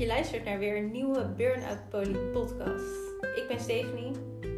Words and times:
je 0.00 0.06
luistert 0.06 0.44
naar 0.44 0.58
weer 0.58 0.76
een 0.76 0.90
nieuwe 0.90 1.28
Burnout 1.36 1.88
Poly 1.88 2.18
podcast. 2.32 2.94
Ik 3.20 3.44
ben 3.48 3.60
Stephanie 3.60 4.12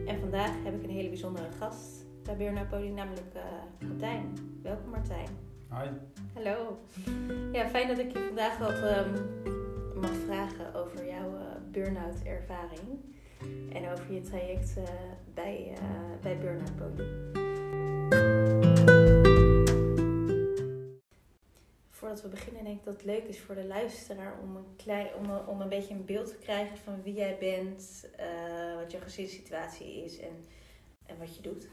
en 0.06 0.20
vandaag 0.20 0.50
heb 0.64 0.74
ik 0.74 0.82
een 0.82 0.90
hele 0.90 1.08
bijzondere 1.08 1.46
gast 1.58 2.04
bij 2.22 2.36
Burnout 2.36 2.68
Poly, 2.68 2.88
namelijk 2.88 3.26
uh, 3.36 3.88
Martijn. 3.88 4.36
Welkom 4.62 4.90
Martijn. 4.90 5.28
Hi. 5.70 5.88
Hallo. 6.34 6.78
Ja, 7.52 7.68
fijn 7.68 7.88
dat 7.88 7.98
ik 7.98 8.12
je 8.12 8.24
vandaag 8.26 8.58
wat 8.58 8.82
um, 8.82 9.12
mag 10.00 10.14
vragen 10.26 10.74
over 10.74 11.06
jouw 11.06 11.30
uh, 11.34 11.40
burn-out 11.70 12.22
ervaring 12.24 13.00
en 13.72 13.92
over 13.92 14.12
je 14.12 14.20
traject 14.20 14.74
uh, 14.78 14.84
bij, 15.34 15.72
bij 16.22 16.38
Burnout 16.38 16.76
Poly. 16.76 17.41
Voordat 22.02 22.22
we 22.22 22.28
beginnen, 22.28 22.64
denk 22.64 22.78
ik 22.78 22.84
dat 22.84 22.94
het 22.94 23.04
leuk 23.04 23.24
is 23.24 23.40
voor 23.40 23.54
de 23.54 23.64
luisteraar 23.64 24.38
om 24.42 24.56
een, 24.56 24.76
klein, 24.76 25.14
om 25.14 25.30
een, 25.30 25.46
om 25.46 25.60
een 25.60 25.68
beetje 25.68 25.94
een 25.94 26.04
beeld 26.04 26.28
te 26.28 26.36
krijgen 26.36 26.76
van 26.76 27.02
wie 27.02 27.14
jij 27.14 27.36
bent, 27.38 28.08
uh, 28.20 28.76
wat 28.76 28.92
je 28.92 29.00
gezinssituatie 29.00 30.04
is 30.04 30.20
en, 30.20 30.44
en 31.06 31.18
wat 31.18 31.36
je 31.36 31.42
doet. 31.42 31.68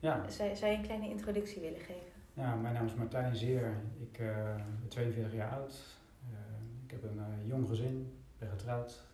Ja. 0.00 0.28
Zou, 0.28 0.56
zou 0.56 0.70
je 0.70 0.76
een 0.76 0.82
kleine 0.82 1.08
introductie 1.08 1.60
willen 1.60 1.80
geven? 1.80 2.12
Ja, 2.32 2.54
mijn 2.54 2.74
naam 2.74 2.86
is 2.86 2.94
Martijn 2.94 3.36
Zeer. 3.36 3.82
Ik 4.00 4.18
uh, 4.18 4.54
ben 4.54 4.88
42 4.88 5.34
jaar 5.34 5.50
oud. 5.50 5.98
Uh, 6.30 6.38
ik 6.84 6.90
heb 6.90 7.02
een 7.02 7.46
jong 7.46 7.68
gezin, 7.68 8.12
ben 8.38 8.48
getrouwd, 8.48 9.04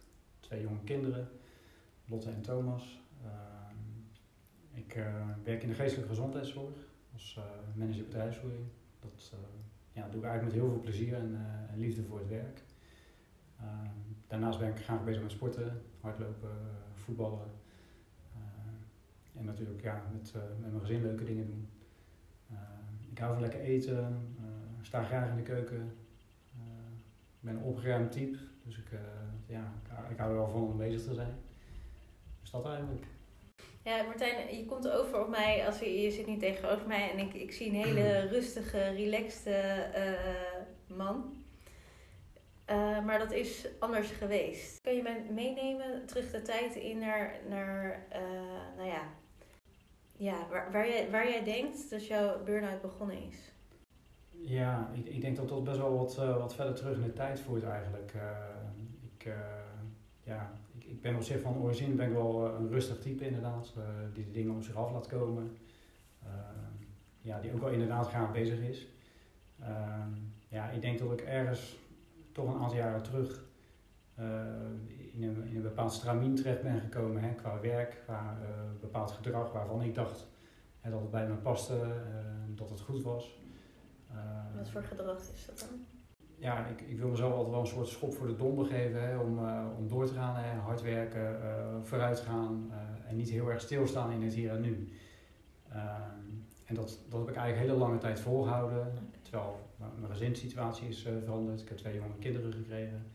twee 0.40 0.60
jonge 0.62 0.84
kinderen, 0.84 1.28
Lotte 2.04 2.30
en 2.30 2.42
Thomas. 2.42 3.00
ik 4.74 4.94
werk 5.44 5.62
in 5.62 5.68
de 5.68 5.74
geestelijke 5.74 6.08
gezondheidszorg 6.08 6.76
als 7.12 7.40
manager 7.74 8.04
bedrijfsvoering. 8.04 8.66
Dat 9.00 9.32
ja, 9.92 10.08
doe 10.08 10.20
ik 10.20 10.26
eigenlijk 10.26 10.42
met 10.42 10.52
heel 10.52 10.72
veel 10.72 10.80
plezier 10.80 11.14
en, 11.14 11.30
uh, 11.30 11.76
liefde 11.76 12.02
voor 12.02 12.18
het 12.18 12.28
werk. 12.28 12.62
Uh, 13.60 13.66
daarnaast 14.26 14.58
ben 14.58 14.68
ik 14.68 14.78
graag 14.78 15.04
bezig 15.04 15.22
met 15.22 15.30
sporten, 15.30 15.82
hardlopen, 16.00 16.56
voetballen. 16.94 17.50
Uh, 18.36 19.40
en 19.40 19.44
natuurlijk 19.44 19.82
ja, 19.82 20.02
met, 20.12 20.32
met 20.60 20.70
mijn 20.70 20.80
gezin 20.80 21.02
leuke 21.02 21.24
dingen 21.24 21.46
doen. 21.46 21.68
ik 23.10 23.18
hou 23.18 23.32
van 23.32 23.42
lekker 23.42 23.60
eten, 23.60 24.34
sta 24.80 25.02
graag 25.02 25.30
in 25.30 25.36
de 25.36 25.42
keuken. 25.42 25.82
ik 27.40 27.40
ben 27.40 27.56
een 27.56 27.62
opgeruimd 27.62 28.12
type, 28.12 28.38
dus 28.64 28.78
ik, 28.78 28.90
ja, 29.46 29.72
ik, 30.10 30.18
hou 30.18 30.30
er 30.30 30.36
wel 30.36 30.48
van 30.48 30.62
om 30.62 30.76
bezig 30.76 31.02
te 31.02 31.14
zijn. 31.14 31.34
Dus 32.40 32.50
dat 32.50 32.66
eigenlijk. 32.66 33.06
Ja, 33.84 34.02
Martijn, 34.02 34.56
je 34.56 34.64
komt 34.64 34.90
over 34.90 35.20
op 35.20 35.28
mij 35.28 35.66
als 35.66 35.78
je, 35.78 36.00
je 36.00 36.10
zit 36.10 36.26
niet 36.26 36.40
tegenover 36.40 36.86
mij 36.86 37.10
en 37.10 37.18
ik, 37.18 37.34
ik 37.34 37.52
zie 37.52 37.66
een 37.66 37.84
hele 37.84 38.20
rustige, 38.36 38.78
relaxte 38.78 39.86
uh, 39.96 40.96
man. 40.96 41.34
Uh, 42.70 43.04
maar 43.04 43.18
dat 43.18 43.32
is 43.32 43.66
anders 43.78 44.10
geweest. 44.10 44.80
Kan 44.80 44.94
je 44.94 45.02
me 45.02 45.32
meenemen 45.32 46.06
terug 46.06 46.30
de 46.30 46.42
tijd 46.42 46.74
in 46.74 46.98
naar, 46.98 47.34
naar 47.48 48.06
uh, 48.12 48.76
nou 48.76 48.88
ja, 48.88 49.02
ja 50.16 50.46
waar, 50.50 50.72
waar, 50.72 50.88
jij, 50.88 51.10
waar 51.10 51.28
jij 51.28 51.44
denkt 51.44 51.90
dat 51.90 52.06
jouw 52.06 52.44
burn-out 52.44 52.82
begonnen 52.82 53.16
is? 53.28 53.52
Ja, 54.30 54.90
ik, 54.94 55.06
ik 55.06 55.20
denk 55.20 55.36
dat 55.36 55.48
dat 55.48 55.64
best 55.64 55.78
wel 55.78 55.96
wat, 55.96 56.16
wat 56.16 56.54
verder 56.54 56.74
terug 56.74 56.96
in 56.96 57.02
de 57.02 57.12
tijd 57.12 57.40
voert 57.40 57.62
eigenlijk. 57.62 58.12
ik, 59.18 59.32
ja, 60.22 60.52
ik 60.92 61.00
ben 61.00 61.14
op 61.14 61.22
zich 61.22 61.40
van 61.40 61.62
origine 61.62 61.94
ben 61.94 62.06
ik 62.06 62.12
wel 62.12 62.46
eh, 62.46 62.58
een 62.58 62.68
rustig 62.68 62.98
type 62.98 63.26
inderdaad, 63.26 63.74
uh, 63.78 63.84
die 64.12 64.24
de 64.24 64.30
dingen 64.30 64.54
op 64.54 64.62
zich 64.62 64.74
af 64.74 64.92
laat 64.92 65.06
komen. 65.06 65.56
Uh, 66.24 66.30
ja, 67.20 67.40
die 67.40 67.52
ook 67.52 67.60
wel 67.60 67.70
inderdaad 67.70 68.08
graag 68.08 68.32
bezig 68.32 68.60
is. 68.60 68.86
Ehm, 69.60 70.10
ja, 70.48 70.70
ik 70.70 70.80
denk 70.80 70.98
dat 70.98 71.12
ik 71.12 71.20
ergens 71.20 71.76
toch 72.32 72.46
een 72.46 72.60
aantal 72.60 72.76
jaren 72.76 73.02
terug 73.02 73.44
in, 75.12 75.22
een, 75.22 75.44
in 75.44 75.56
een 75.56 75.62
bepaald 75.62 75.92
stramien 75.92 76.34
terecht 76.34 76.62
ben 76.62 76.80
gekomen 76.80 77.22
hè, 77.22 77.34
qua 77.34 77.60
werk, 77.60 78.00
qua 78.04 78.38
bepaald 78.80 79.10
gedrag 79.10 79.52
waarvan 79.52 79.82
ik 79.82 79.94
dacht 79.94 80.26
hè, 80.80 80.90
dat 80.90 81.00
het 81.00 81.10
bij 81.10 81.28
me 81.28 81.34
paste, 81.34 82.02
dat 82.54 82.70
het 82.70 82.80
goed 82.80 83.02
was. 83.02 83.40
Wat 84.56 84.70
voor 84.70 84.82
gedrag 84.82 85.18
is 85.18 85.46
dat 85.46 85.58
dan? 85.58 85.86
Ja, 86.42 86.66
ik, 86.66 86.80
ik 86.80 86.98
wil 86.98 87.08
mezelf 87.08 87.32
altijd 87.32 87.50
wel 87.50 87.60
een 87.60 87.66
soort 87.66 87.88
schop 87.88 88.14
voor 88.14 88.26
de 88.26 88.36
donder 88.36 88.66
geven 88.66 89.08
hè, 89.08 89.18
om, 89.18 89.38
uh, 89.38 89.64
om 89.78 89.88
door 89.88 90.06
te 90.06 90.14
gaan, 90.14 90.36
hè, 90.36 90.58
hard 90.58 90.82
werken, 90.82 91.40
uh, 91.40 91.82
vooruit 91.82 92.20
gaan 92.20 92.70
uh, 92.70 93.10
en 93.10 93.16
niet 93.16 93.30
heel 93.30 93.50
erg 93.50 93.60
stilstaan 93.60 94.12
in 94.12 94.22
het 94.22 94.34
hier 94.34 94.50
en 94.50 94.60
nu. 94.60 94.88
En 96.64 96.74
dat, 96.74 96.98
dat 97.08 97.20
heb 97.20 97.28
ik 97.28 97.36
eigenlijk 97.36 97.68
hele 97.68 97.84
lange 97.84 97.98
tijd 97.98 98.20
volgehouden, 98.20 98.92
terwijl 99.22 99.60
mijn 99.76 100.12
gezinssituatie 100.12 100.88
is 100.88 101.08
veranderd. 101.24 101.60
Ik 101.60 101.68
heb 101.68 101.78
twee 101.78 101.94
jonge 101.94 102.18
kinderen 102.18 102.52
gekregen. 102.52 103.06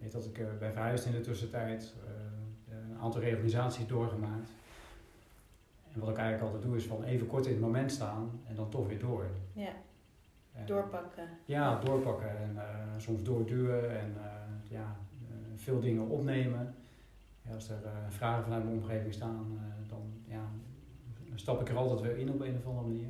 Weet 0.00 0.12
dat 0.12 0.24
ik 0.24 0.58
ben 0.58 0.72
verhuisd 0.72 1.06
in 1.06 1.12
de 1.12 1.20
tussentijd, 1.20 1.94
een 2.68 2.98
aantal 2.98 3.20
reorganisaties 3.20 3.86
doorgemaakt. 3.86 4.50
En 5.92 6.00
wat 6.00 6.08
ik 6.08 6.16
eigenlijk 6.16 6.44
altijd 6.46 6.62
doe 6.62 6.76
is 6.76 6.86
van 6.86 7.04
even 7.04 7.26
kort 7.26 7.46
in 7.46 7.52
het 7.52 7.60
moment 7.60 7.92
staan 7.92 8.40
en 8.44 8.54
dan 8.54 8.68
toch 8.68 8.86
weer 8.86 8.98
door. 8.98 9.26
Doorpakken. 10.64 11.28
Ja, 11.44 11.80
doorpakken 11.80 12.38
en 12.38 12.54
uh, 12.54 12.62
soms 12.96 13.22
doorduwen 13.22 14.00
en 14.00 14.14
uh, 14.16 14.70
ja, 14.70 14.96
veel 15.54 15.80
dingen 15.80 16.08
opnemen. 16.08 16.74
Ja, 17.42 17.54
als 17.54 17.68
er 17.68 17.78
vragen 18.08 18.42
vanuit 18.42 18.64
mijn 18.64 18.76
omgeving 18.76 19.14
staan, 19.14 19.60
dan 19.88 20.02
ja, 20.24 20.48
stap 21.34 21.60
ik 21.60 21.68
er 21.68 21.76
altijd 21.76 22.00
weer 22.00 22.16
in 22.16 22.30
op 22.30 22.40
een 22.40 22.56
of 22.56 22.66
andere 22.66 22.86
manier. 22.86 23.08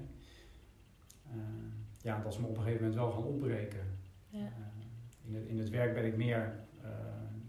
ja, 2.00 2.22
dat 2.22 2.32
is 2.32 2.38
me 2.38 2.46
op 2.46 2.56
een 2.56 2.62
gegeven 2.62 2.82
moment 2.82 3.00
wel 3.00 3.10
gaan 3.10 3.24
opbreken. 3.24 3.80
Ja. 4.28 4.48
in, 5.24 5.34
het, 5.34 5.46
in 5.46 5.58
het 5.58 5.70
werk 5.70 5.94
ben 5.94 6.04
ik 6.04 6.16
meer 6.16 6.54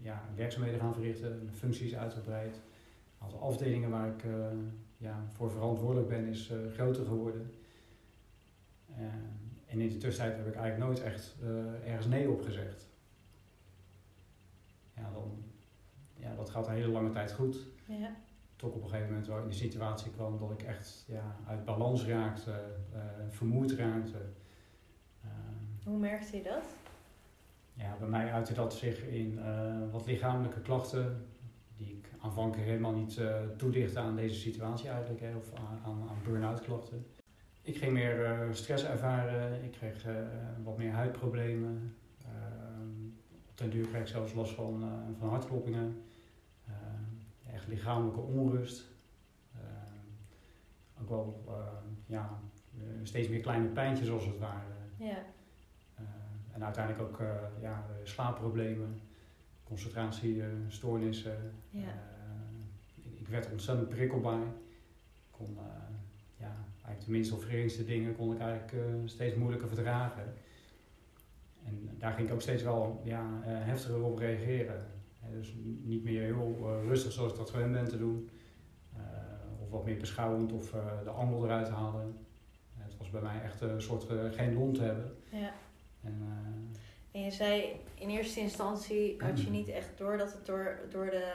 ja, 0.00 0.22
werkzaamheden 0.34 0.80
gaan 0.80 0.94
verrichten, 0.94 1.50
functies 1.52 1.96
uitgebreid. 1.96 2.54
Een 2.54 3.24
aantal 3.24 3.40
afdelingen 3.40 3.90
waar 3.90 4.08
ik 4.08 4.24
ja, 4.96 5.24
voor 5.32 5.50
verantwoordelijk 5.50 6.08
ben 6.08 6.26
is 6.26 6.52
groter 6.74 7.04
geworden. 7.04 7.50
En 9.68 9.80
in 9.80 9.88
de 9.88 9.96
tussentijd 9.96 10.36
heb 10.36 10.46
ik 10.46 10.54
eigenlijk 10.54 10.84
nooit 10.84 11.02
echt 11.02 11.36
uh, 11.42 11.88
ergens 11.88 12.06
nee 12.06 12.30
op 12.30 12.42
gezegd. 12.42 12.88
Ja, 14.94 15.10
dan, 15.12 15.42
ja, 16.14 16.34
dat 16.34 16.50
gaat 16.50 16.66
een 16.66 16.74
hele 16.74 16.88
lange 16.88 17.10
tijd 17.10 17.32
goed. 17.32 17.56
Ja. 17.84 18.16
Tot 18.56 18.74
op 18.74 18.82
een 18.82 18.88
gegeven 18.88 19.08
moment 19.08 19.26
wel 19.26 19.42
in 19.42 19.48
de 19.48 19.54
situatie 19.54 20.10
kwam 20.10 20.38
dat 20.38 20.50
ik 20.50 20.62
echt 20.62 21.04
ja, 21.08 21.36
uit 21.46 21.64
balans 21.64 22.06
raakte, 22.06 22.50
uh, 22.94 23.00
vermoeid 23.28 23.72
raakte. 23.72 24.18
Uh, 25.24 25.30
Hoe 25.84 25.98
merkte 25.98 26.36
je 26.36 26.42
dat? 26.42 26.64
Ja, 27.74 27.96
bij 27.98 28.08
mij 28.08 28.32
uitte 28.32 28.54
dat 28.54 28.74
zich 28.74 29.06
in 29.06 29.40
wat 29.90 30.06
lichamelijke 30.06 30.60
klachten, 30.60 31.26
die 31.76 31.96
ik 31.96 32.08
aanvankelijk 32.20 32.68
helemaal 32.68 32.92
niet 32.92 33.20
toedichtte 33.56 33.98
aan 33.98 34.16
deze 34.16 34.40
situatie 34.40 34.88
eigenlijk, 34.88 35.20
hè, 35.20 35.36
of 35.36 35.54
aan, 35.54 35.78
aan, 35.84 36.08
aan 36.08 36.18
burn-out 36.24 36.60
klachten. 36.60 37.06
Ik 37.68 37.76
ging 37.76 37.92
meer 37.92 38.46
uh, 38.46 38.54
stress 38.54 38.84
ervaren, 38.84 39.64
ik 39.64 39.72
kreeg 39.72 40.06
uh, 40.06 40.14
wat 40.62 40.78
meer 40.78 40.92
huidproblemen. 40.92 41.96
Uh, 42.22 42.28
op 43.48 43.58
den 43.58 43.70
duur 43.70 43.86
kreeg 43.86 44.00
ik 44.00 44.06
zelfs 44.06 44.32
last 44.32 44.54
van, 44.54 45.04
van 45.18 45.28
hartkloppingen. 45.28 46.02
echt 47.52 47.66
lichamelijke 47.66 48.20
onrust. 48.20 48.84
ook 51.00 51.08
wel 51.08 51.44
ja, 52.06 52.40
steeds 53.02 53.28
meer 53.28 53.40
kleine 53.40 53.68
pijntjes 53.68 54.10
als 54.10 54.24
het 54.24 54.38
ware. 54.38 54.74
Ja. 54.96 55.18
en 56.52 56.64
uiteindelijk 56.64 57.08
ook 57.08 57.22
ja, 57.60 57.86
slaapproblemen, 58.02 59.00
concentratiestoornissen. 59.64 61.52
Ja. 61.70 61.92
Ik, 62.94 63.20
ik, 63.20 63.28
werd 63.28 63.50
ontzettend 63.50 63.88
prikkelbaar. 63.88 64.46
Ik 64.46 65.30
kon 65.30 65.58
eigenlijk 66.88 67.28
de 67.28 67.36
minst 67.50 67.86
dingen 67.86 68.16
kon 68.16 68.32
ik 68.32 68.40
eigenlijk 68.40 68.72
uh, 68.72 68.94
steeds 69.04 69.36
moeilijker 69.36 69.68
verdragen. 69.68 70.34
En 71.64 71.96
daar 71.98 72.12
ging 72.12 72.28
ik 72.28 72.34
ook 72.34 72.40
steeds 72.40 72.62
wel 72.62 73.00
ja, 73.04 73.22
uh, 73.22 73.46
heftiger 73.46 74.02
op 74.02 74.18
reageren. 74.18 74.86
dus 75.30 75.54
niet 75.82 76.04
meer 76.04 76.22
heel 76.22 76.56
uh, 76.60 76.88
rustig 76.88 77.12
zoals 77.12 77.32
ik 77.32 77.38
dat 77.38 77.50
gewend 77.50 77.72
ben 77.72 77.88
te 77.88 77.98
doen. 77.98 78.28
of 79.62 79.70
wat 79.70 79.84
meer 79.84 79.96
beschouwend 79.96 80.52
of 80.52 80.70
de 81.04 81.10
angel 81.10 81.44
eruit 81.44 81.68
halen. 81.68 82.16
het 82.76 82.96
was 82.96 83.10
bij 83.10 83.22
mij 83.22 83.42
echt 83.42 83.60
een 83.60 83.82
soort 83.82 84.06
geen 84.34 84.54
lont 84.54 84.78
hebben. 84.78 85.16
Ja. 85.30 85.52
En, 86.02 86.22
en 87.12 87.20
je 87.20 87.30
zei 87.30 87.80
in 87.94 88.08
eerste 88.08 88.40
instantie 88.40 89.22
had 89.22 89.40
je 89.40 89.50
niet 89.50 89.68
echt 89.68 89.98
door 89.98 90.16
dat 90.16 90.32
het 90.32 90.46
door, 90.46 90.78
door, 90.90 91.10
de, 91.10 91.32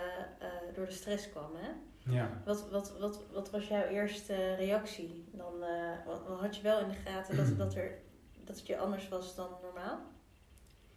door 0.73 0.85
de 0.85 0.91
stress 0.91 1.29
kwam, 1.29 1.51
hè? 1.55 1.69
Ja. 2.09 2.41
Wat, 2.45 2.69
wat, 2.69 2.97
wat, 2.99 3.23
wat 3.33 3.51
was 3.51 3.67
jouw 3.67 3.83
eerste 3.83 4.55
reactie? 4.55 5.25
Dan, 5.31 5.53
uh, 5.59 6.05
wat, 6.05 6.39
had 6.39 6.55
je 6.55 6.61
wel 6.61 6.79
in 6.79 6.87
de 6.87 6.93
gaten 6.93 7.35
dat, 7.37 7.57
dat, 7.57 7.75
er, 7.75 7.91
dat 8.43 8.55
het 8.57 8.67
je 8.67 8.77
anders 8.77 9.09
was 9.09 9.35
dan 9.35 9.49
normaal? 9.61 9.99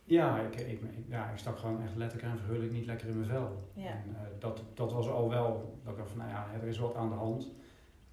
Ja, 0.05 0.41
ik, 0.41 0.55
ik, 0.55 0.81
ja, 1.09 1.31
ik 1.31 1.39
stak 1.39 1.59
gewoon 1.59 1.83
echt 1.83 1.97
letterlijk 1.97 2.33
en 2.33 2.39
verhullijk 2.39 2.73
niet 2.73 2.87
lekker 2.87 3.09
in 3.09 3.17
mijn 3.17 3.29
vel. 3.29 3.71
Ja. 3.73 3.89
En, 3.91 4.05
uh, 4.11 4.19
dat, 4.39 4.63
dat 4.75 4.93
was 4.93 5.09
al 5.09 5.29
wel, 5.29 5.79
dat 5.83 5.93
ik 5.93 5.99
dacht 5.99 6.11
van 6.11 6.19
nou 6.19 6.31
ja, 6.31 6.47
er 6.61 6.69
is 6.69 6.79
wat 6.79 6.95
aan 6.95 7.09
de 7.09 7.15
hand. 7.15 7.51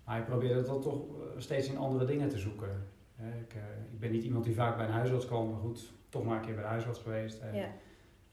Maar 0.03 0.19
ik 0.19 0.25
probeerde 0.25 0.63
dat 0.63 0.81
toch 0.81 1.07
eh, 1.07 1.23
steeds 1.37 1.69
in 1.69 1.77
andere 1.77 2.05
dingen 2.05 2.29
te 2.29 2.37
zoeken. 2.39 2.87
ik, 3.17 3.53
ik 3.91 3.99
ben 3.99 4.11
niet 4.11 4.23
iemand 4.23 4.45
die 4.45 4.55
vaak 4.55 4.77
bij 4.77 4.85
een 4.85 4.91
huisarts 4.91 5.25
kwam, 5.25 5.49
maar 5.49 5.59
goed, 5.59 5.91
toch 6.09 6.23
maar 6.23 6.35
een 6.35 6.45
keer 6.45 6.53
bij 6.53 6.63
de 6.63 6.69
huisarts 6.69 6.99
geweest. 6.99 7.39
En, 7.39 7.55
Ja. 7.55 7.67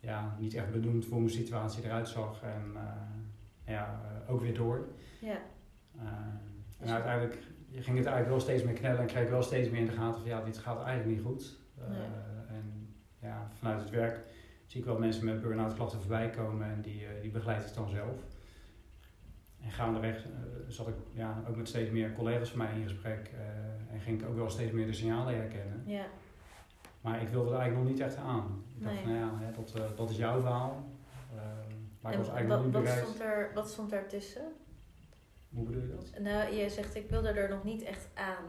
ja, 0.01 0.37
niet 0.39 0.55
echt 0.55 0.71
benoemd 0.71 1.05
hoe 1.05 1.19
mijn 1.19 1.31
situatie 1.31 1.85
eruit 1.85 2.09
zag. 2.09 2.43
En 2.43 2.71
eh, 2.75 2.83
ja, 3.65 4.01
eh, 4.05 4.33
ook 4.33 4.41
weer 4.41 4.55
door. 4.55 4.89
Ja. 5.21 5.39
Eh, 5.99 6.07
en 6.79 6.91
uiteindelijk 6.93 7.39
ging 7.73 7.97
het 7.97 8.07
eigenlijk 8.07 8.29
wel 8.29 8.41
steeds 8.41 8.63
meer 8.63 8.75
knellen 8.75 9.01
en 9.01 9.07
kreeg 9.07 9.23
ik 9.23 9.29
wel 9.31 9.43
steeds 9.43 9.69
meer 9.71 9.81
in 9.81 9.87
de 9.87 9.93
gaten 9.93 10.21
van 10.21 10.31
ja, 10.31 10.43
dit 10.45 10.59
gaat 10.59 10.83
eigenlijk 10.85 11.17
niet 11.17 11.27
goed. 11.27 11.57
Eh, 11.79 11.89
Nee. 11.89 11.99
En 12.49 12.95
ja, 13.21 13.51
vanuit 13.53 13.81
het 13.81 13.91
werk 13.91 14.21
zie 14.67 14.81
ik 14.81 14.87
wel 14.87 14.99
mensen 14.99 15.25
met 15.25 15.41
burn-out 15.41 15.75
klachten 15.75 15.99
voorbij 15.99 16.31
komen 16.31 16.71
en 16.71 16.81
die, 16.81 17.07
eh, 17.07 17.21
die 17.21 17.31
begeleid 17.31 17.69
ik 17.69 17.75
dan 17.75 17.89
zelf. 17.89 18.17
En 19.63 19.71
gaandeweg 19.71 20.27
zat 20.69 20.89
ik 20.89 20.95
ja, 21.13 21.43
ook 21.49 21.57
met 21.57 21.69
steeds 21.69 21.91
meer 21.91 22.13
collega's 22.13 22.49
van 22.49 22.59
mij 22.59 22.75
in 22.75 22.83
gesprek 22.83 23.31
en 23.93 24.01
ging 24.01 24.23
ik 24.23 24.29
ook 24.29 24.37
wel 24.37 24.51
steeds 24.51 24.73
meer 24.73 24.87
de 24.87 24.93
signalen 24.93 25.35
herkennen. 25.35 25.83
Ja. 25.87 26.05
Maar 27.01 27.23
ik 27.23 27.29
wilde 27.29 27.51
er 27.51 27.59
eigenlijk 27.59 27.85
nog 27.85 27.93
niet 27.93 28.03
echt 28.07 28.17
aan. 28.17 28.65
Ik 28.77 28.85
dacht 28.85 28.99
van 28.99 29.13
ja, 29.13 29.31
hè, 29.39 29.53
dat, 29.53 29.97
dat 29.97 30.11
is 30.11 30.17
jouw 30.17 30.41
verhaal. 30.41 30.85
Maar 32.01 32.13
ik 32.13 32.19
En 32.19 32.25
was 32.25 32.35
eigenlijk 32.35 32.49
wat, 32.49 32.57
nog 32.57 32.65
niet 32.65 32.75
wat, 32.75 32.83
bereid. 32.83 33.07
stond 33.07 33.21
er, 33.21 33.51
wat 33.55 33.71
stond 33.71 33.91
daartussen? 33.91 34.53
Hoe 35.55 35.65
bedoel 35.65 35.83
je 35.83 35.89
dat? 35.89 36.21
Nou, 36.21 36.55
je 36.55 36.71
zegt 36.71 36.95
ik 36.95 37.11
wilde 37.11 37.29
er 37.29 37.49
nog 37.49 37.65
niet 37.65 37.83
echt 37.83 38.09
aan. 38.15 38.45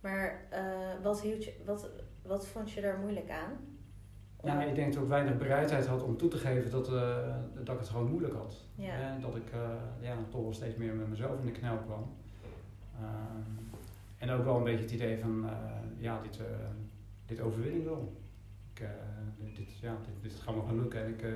Maar 0.00 0.44
eh, 0.48 0.62
wat, 1.02 1.20
hield 1.20 1.44
je, 1.44 1.52
wat, 1.64 1.88
wat 2.22 2.46
vond 2.46 2.70
je 2.70 2.80
daar 2.80 2.98
moeilijk 2.98 3.30
aan? 3.30 3.52
Ja, 4.44 4.62
ik 4.62 4.74
denk 4.74 4.92
dat 4.92 5.02
ik 5.02 5.08
weinig 5.08 5.38
bereidheid 5.38 5.86
had 5.86 6.02
om 6.02 6.16
toe 6.16 6.28
te 6.28 6.36
geven 6.36 6.70
dat, 6.70 6.92
eh, 6.92 7.34
dat 7.54 7.74
ik 7.74 7.80
het 7.80 7.88
gewoon 7.88 8.10
moeilijk 8.10 8.34
had. 8.34 8.56
Ja. 8.74 8.92
En 8.92 9.20
dat 9.20 9.36
ik 9.36 9.52
eh, 9.52 9.70
ja, 10.00 10.16
toch 10.30 10.42
wel 10.42 10.52
steeds 10.52 10.76
meer 10.76 10.94
met 10.94 11.08
mezelf 11.08 11.40
in 11.40 11.46
de 11.46 11.52
knel 11.52 11.76
kwam. 11.76 12.16
Ehm, 12.98 13.78
en 14.18 14.30
ook 14.30 14.44
wel 14.44 14.56
een 14.56 14.64
beetje 14.64 14.82
het 14.82 14.92
idee 14.92 15.18
van, 15.18 15.50
ja, 15.98 16.20
dit, 16.22 16.38
dit 17.26 17.40
overwin 17.40 17.76
ik 17.76 17.84
wel. 17.84 18.12
Ik, 18.80 18.86
eh, 18.86 19.56
dit, 19.56 19.78
ja, 19.78 19.96
dit, 20.06 20.22
dit 20.32 20.40
gaat 20.40 20.54
me 20.54 20.62
gaan 20.62 20.80
lukken. 20.80 21.04
En 21.04 21.08
ik, 21.10 21.22
eh, 21.22 21.30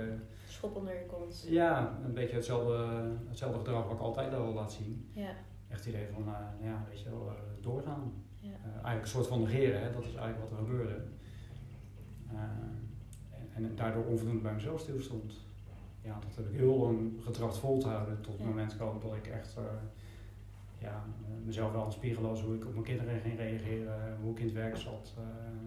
Schop 0.48 0.76
onder 0.76 0.94
je 0.94 1.06
kont. 1.06 1.44
ja, 1.48 1.98
een 2.04 2.12
beetje 2.12 2.34
hetzelfde, 2.36 2.86
hetzelfde 3.28 3.58
gedrag 3.58 3.84
wat 3.84 3.92
ik 3.92 4.00
altijd 4.00 4.34
al 4.34 4.52
laat 4.52 4.72
zien. 4.72 5.08
Ja. 5.12 5.30
Echt 5.68 5.84
het 5.84 5.94
idee 5.94 6.06
van, 6.12 6.22
eh, 6.26 6.66
ja, 6.66 6.84
weet 6.88 7.00
je 7.00 7.10
wel, 7.10 7.32
doorgaan. 7.60 8.12
Ja. 8.40 8.50
Eigenlijk 8.72 9.02
een 9.02 9.08
soort 9.08 9.26
van 9.26 9.42
negeren, 9.42 9.82
hè? 9.82 9.92
dat 9.92 10.04
is 10.04 10.14
eigenlijk 10.14 10.38
wat 10.50 10.58
er 10.58 10.64
gebeurde. 10.66 11.02
En, 13.54 13.64
en 13.64 13.74
daardoor 13.76 14.04
onvoldoende 14.04 14.42
bij 14.42 14.52
mezelf 14.54 14.80
stilstond. 14.80 15.32
Ja, 16.00 16.18
dat 16.20 16.36
heb 16.36 16.46
ik 16.52 16.58
heel 16.58 16.76
lang 16.78 17.12
getracht 17.24 17.56
vol 17.58 17.78
te 17.78 17.88
houden 17.88 18.20
tot 18.20 18.32
het 18.32 18.42
Ja. 18.42 18.48
moment 18.48 18.76
kwam 18.76 19.00
dat 19.00 19.14
ik 19.14 19.26
echt 19.26 19.56
ja, 20.78 21.04
mezelf 21.44 21.70
wel 21.72 21.80
aan 21.80 21.86
het 21.86 21.96
spiegelen 21.96 22.30
was 22.30 22.42
hoe 22.42 22.54
ik 22.54 22.64
op 22.66 22.72
mijn 22.72 22.84
kinderen 22.84 23.20
ging 23.20 23.36
reageren, 23.38 24.16
hoe 24.22 24.30
ik 24.32 24.38
in 24.38 24.44
het 24.44 24.54
werk 24.54 24.76
zat. 24.76 25.14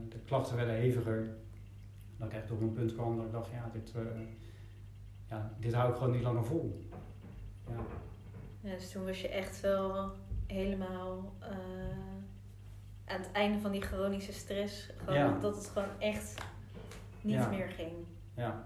De 0.10 0.18
klachten 0.26 0.56
werden 0.56 0.76
heviger. 0.76 1.38
Dat 2.18 2.28
ik 2.28 2.34
echt 2.34 2.52
op 2.52 2.62
een 2.62 2.74
punt 2.74 2.94
kwam 2.94 3.16
dat 3.18 3.26
ik 3.26 3.32
dacht, 3.32 3.50
ja, 3.52 3.70
dit, 3.74 3.94
eh, 3.96 4.02
ja, 5.30 5.52
dit 5.60 5.74
hou 5.74 5.90
ik 5.90 5.96
gewoon 5.98 6.12
niet 6.14 6.22
langer 6.24 6.46
vol. 6.46 6.88
Ja. 7.70 7.76
Ja, 8.62 8.74
dus 8.76 8.92
toen 8.92 9.06
was 9.06 9.22
je 9.22 9.28
echt 9.30 9.60
wel 9.62 10.12
helemaal 10.48 11.34
eh, 11.40 11.50
aan 13.06 13.20
het 13.22 13.32
einde 13.32 13.60
van 13.60 13.72
die 13.72 13.82
chronische 13.82 14.34
stress. 14.34 14.90
Gewoon 14.98 15.20
Ja. 15.20 15.38
dat 15.40 15.56
het 15.56 15.68
gewoon 15.68 16.00
echt 16.00 16.46
niet 17.22 17.34
Ja. 17.36 17.50
meer 17.50 17.68
ging. 17.68 17.92
Ja. 18.34 18.66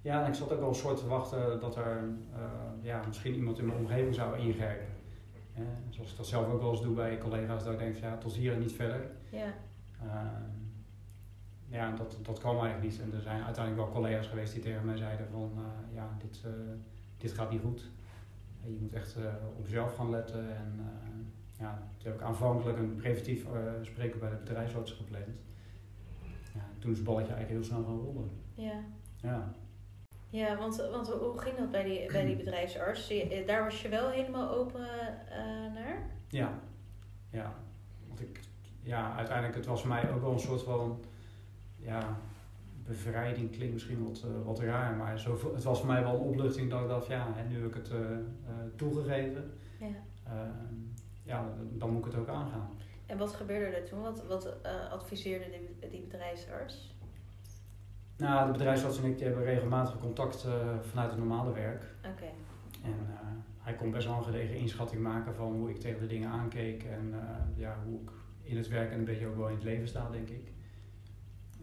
Ja, 0.00 0.22
en 0.22 0.28
ik 0.28 0.34
zat 0.34 0.52
ook 0.52 0.58
wel 0.60 0.68
een 0.68 0.74
soort 0.74 0.96
te 0.98 1.06
wachten 1.06 1.60
dat 1.60 1.76
er 1.76 2.08
eh, 2.34 2.40
ja, 2.82 3.02
misschien 3.06 3.34
iemand 3.34 3.58
in 3.58 3.66
mijn 3.66 3.78
omgeving 3.78 4.14
zou 4.14 4.38
ingrijpen. 4.38 4.86
Zoals 5.88 6.10
ik 6.10 6.16
dat 6.16 6.26
zelf 6.26 6.52
ook 6.52 6.60
wel 6.60 6.70
eens 6.70 6.82
doe 6.82 6.94
bij 6.94 7.18
collega's, 7.18 7.64
dat 7.64 7.72
ik 7.72 7.78
denk 7.78 7.96
van 7.96 8.08
ja, 8.08 8.16
tot 8.16 8.32
hier 8.34 8.52
en 8.52 8.58
niet 8.58 8.72
verder. 8.72 9.10
Ja. 9.30 9.54
Ja, 11.72 11.90
dat, 11.90 12.18
dat 12.22 12.38
kwam 12.38 12.58
eigenlijk 12.58 12.82
niet. 12.92 13.00
En 13.00 13.14
er 13.14 13.20
zijn 13.22 13.42
uiteindelijk 13.42 13.84
wel 13.84 13.94
collega's 13.94 14.26
geweest 14.26 14.52
die 14.52 14.62
tegen 14.62 14.84
mij 14.84 14.96
zeiden 14.96 15.28
van 15.30 15.52
eh, 15.56 15.94
ja, 15.96 16.16
dit, 16.18 16.40
eh, 16.44 16.50
dit 17.16 17.32
gaat 17.32 17.50
niet 17.50 17.60
goed. 17.60 17.90
En 18.64 18.72
je 18.72 18.78
moet 18.80 18.92
echt 18.92 19.16
eh, 19.16 19.22
op 19.58 19.64
jezelf 19.66 19.94
gaan 19.96 20.10
letten. 20.10 20.56
En 20.56 20.74
eh, 20.78 21.58
ja, 21.58 21.82
toen 21.96 22.06
heb 22.12 22.20
ik 22.20 22.26
aanvankelijk 22.26 22.78
een 22.78 22.94
preventief 22.96 23.44
eh 23.44 23.72
spreker 23.82 24.18
bij 24.18 24.30
de 24.30 24.36
bedrijfsarts 24.36 24.92
gepland. 24.92 25.24
Ja, 26.54 26.60
toen 26.78 26.90
is 26.90 26.96
het 26.96 27.06
balletje 27.06 27.32
eigenlijk 27.34 27.64
heel 27.64 27.74
snel 27.76 27.84
gaan 27.84 28.00
rollen. 28.04 28.30
Ja. 28.54 28.80
Ja. 29.16 29.52
Ja, 30.30 30.56
want, 30.56 30.76
want 30.76 31.08
hoe 31.08 31.38
ging 31.38 31.56
dat 31.56 31.70
bij 31.70 31.84
die, 31.84 32.12
bij 32.12 32.24
die 32.26 32.36
bedrijfsarts? 32.44 33.08
Je- 33.08 33.42
Daar 33.46 33.64
was 33.64 33.82
je 33.82 33.88
wel 33.88 34.08
helemaal 34.10 34.50
open 34.50 34.80
eh, 35.30 35.72
naar? 35.74 36.10
Ja, 36.28 36.58
ja. 37.30 37.54
Want 38.08 38.20
ik, 38.20 38.40
ja, 38.82 39.16
uiteindelijk, 39.16 39.56
het 39.56 39.66
was 39.66 39.80
voor 39.80 39.88
mij 39.88 40.10
ook 40.12 40.20
wel 40.20 40.32
een 40.32 40.38
soort 40.38 40.62
van, 40.62 41.00
ja, 41.82 42.18
bevrijding 42.86 43.50
klinkt 43.50 43.72
misschien 43.72 44.04
wat, 44.04 44.22
eh, 44.24 44.44
wat 44.44 44.60
raar, 44.60 44.96
maar 44.96 45.18
zo, 45.18 45.52
het 45.54 45.62
was 45.62 45.78
voor 45.78 45.88
mij 45.88 46.02
wel 46.02 46.14
een 46.14 46.20
opluchting 46.20 46.70
dat 46.70 46.80
ik 46.80 46.88
dacht, 46.88 47.06
ja, 47.06 47.32
hè, 47.34 47.48
nu 47.48 47.54
heb 47.54 47.68
ik 47.68 47.74
het 47.74 47.90
eh, 47.90 48.10
eh, 48.10 48.18
toegegeven, 48.76 49.50
Ja. 49.78 49.86
Ehm, 50.26 50.74
ja, 51.22 51.54
dan 51.72 51.90
moet 51.90 52.06
ik 52.06 52.12
het 52.12 52.20
ook 52.20 52.28
aangaan. 52.28 52.70
En 53.06 53.18
wat 53.18 53.32
gebeurde 53.34 53.76
er 53.76 53.84
toen? 53.84 54.02
Wat, 54.02 54.26
wat 54.26 54.56
adviseerde 54.90 55.44
die, 55.50 55.90
die 55.90 56.00
bedrijfsarts? 56.00 56.96
Nou, 58.16 58.46
de 58.46 58.52
bedrijfsarts 58.52 58.98
en 58.98 59.04
ik 59.04 59.16
die 59.16 59.26
hebben 59.26 59.44
regelmatig 59.44 59.98
contact 59.98 60.46
vanuit 60.80 61.10
het 61.10 61.18
normale 61.18 61.52
werk. 61.52 61.84
Oké. 62.12 62.24
En 62.84 62.94
hij 63.58 63.74
kon 63.74 63.90
best 63.90 64.06
wel 64.06 64.16
een 64.16 64.24
gedegen 64.24 64.56
inschatting 64.56 65.02
maken 65.02 65.34
van 65.34 65.52
hoe 65.52 65.70
ik 65.70 65.80
tegen 65.80 66.00
de 66.00 66.06
dingen 66.06 66.28
aankeek 66.28 66.84
en 66.84 67.14
ja, 67.56 67.76
hoe 67.84 68.00
ik 68.00 68.10
in 68.42 68.56
het 68.56 68.68
werk 68.68 68.90
en 68.90 68.98
een 68.98 69.04
beetje 69.04 69.26
ook 69.26 69.36
wel 69.36 69.48
in 69.48 69.54
het 69.54 69.64
leven 69.64 69.88
sta, 69.88 70.10
denk 70.10 70.28
ik. 70.28 70.52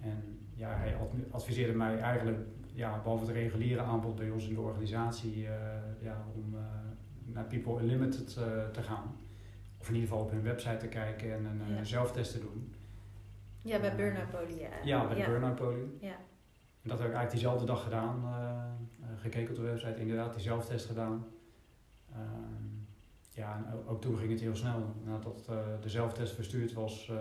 En 0.01 0.39
ja, 0.53 0.75
hij 0.75 0.95
ad- 0.95 1.31
adviseerde 1.31 1.73
mij 1.73 1.99
eigenlijk, 1.99 2.37
ja, 2.73 2.97
behalve 3.01 3.25
het 3.25 3.33
reguliere 3.33 3.81
aanbod 3.81 4.15
bij 4.15 4.29
ons 4.29 4.47
in 4.47 4.53
de 4.53 4.61
organisatie, 4.61 5.47
eh, 5.47 5.53
ja, 6.01 6.25
om 6.35 6.55
eh, 6.55 6.61
naar 7.25 7.43
People 7.45 7.81
Unlimited 7.81 8.37
eh, 8.37 8.67
te 8.69 8.81
gaan. 8.83 9.15
Of 9.79 9.87
in 9.87 9.93
ieder 9.93 10.09
geval 10.09 10.23
op 10.23 10.31
hun 10.31 10.41
website 10.43 10.77
te 10.77 10.87
kijken 10.87 11.33
en 11.33 11.45
een 11.45 11.75
Ja. 11.75 11.83
zelftest 11.83 12.31
te 12.31 12.39
doen. 12.39 12.73
Ja, 13.63 13.79
bij 13.79 13.95
Burnout 13.95 14.29
Poly, 14.29 14.59
ja. 14.83 15.07
Bij 15.07 15.17
ja. 15.17 15.25
Burnout. 15.25 15.59
Ja. 15.99 16.15
En 16.81 16.89
dat 16.89 16.99
heb 16.99 17.07
ik 17.07 17.13
eigenlijk 17.13 17.31
diezelfde 17.31 17.65
dag 17.65 17.83
gedaan. 17.83 18.23
gekeken 19.15 19.49
op 19.49 19.55
de 19.55 19.61
website, 19.61 19.99
inderdaad 19.99 20.33
die 20.33 20.41
zelftest 20.41 20.85
gedaan. 20.85 21.25
Ja, 23.39 23.55
en 23.55 23.87
ook, 23.87 24.01
toen 24.01 24.17
ging 24.17 24.31
het 24.31 24.39
heel 24.39 24.55
snel. 24.55 24.95
Nadat 25.03 25.45
eh, 25.49 25.57
de 25.81 25.89
zelftest 25.89 26.33
verstuurd 26.33 26.73
was, 26.73 27.09
eh, 27.09 27.17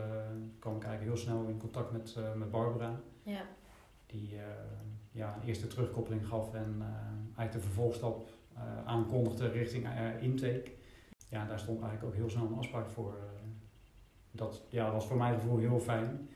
kwam 0.58 0.76
ik 0.76 0.84
eigenlijk 0.84 1.14
heel 1.14 1.26
snel 1.26 1.46
in 1.46 1.58
contact 1.58 1.92
met, 1.92 2.14
eh, 2.16 2.34
met 2.34 2.50
Barbara. 2.50 3.00
Ja. 3.22 3.40
Die 4.06 4.30
ja, 5.10 5.34
een 5.34 5.48
eerste 5.48 5.66
terugkoppeling 5.66 6.26
gaf 6.26 6.54
en 6.54 6.82
eigenlijk 7.24 7.52
de 7.52 7.60
vervolgstap 7.60 8.28
aankondigde 8.84 9.48
richting 9.48 9.86
intake. 10.20 10.70
Ja, 11.28 11.46
daar 11.46 11.58
stond 11.58 11.80
eigenlijk 11.82 12.12
ook 12.12 12.20
heel 12.20 12.30
snel 12.30 12.46
een 12.46 12.58
afspraak 12.58 12.88
voor. 12.88 13.14
dat 14.30 14.62
ja, 14.68 14.92
was 14.92 15.06
voor 15.06 15.16
mijn 15.16 15.34
gevoel 15.34 15.58
heel 15.58 15.80
fijn. 15.80 16.28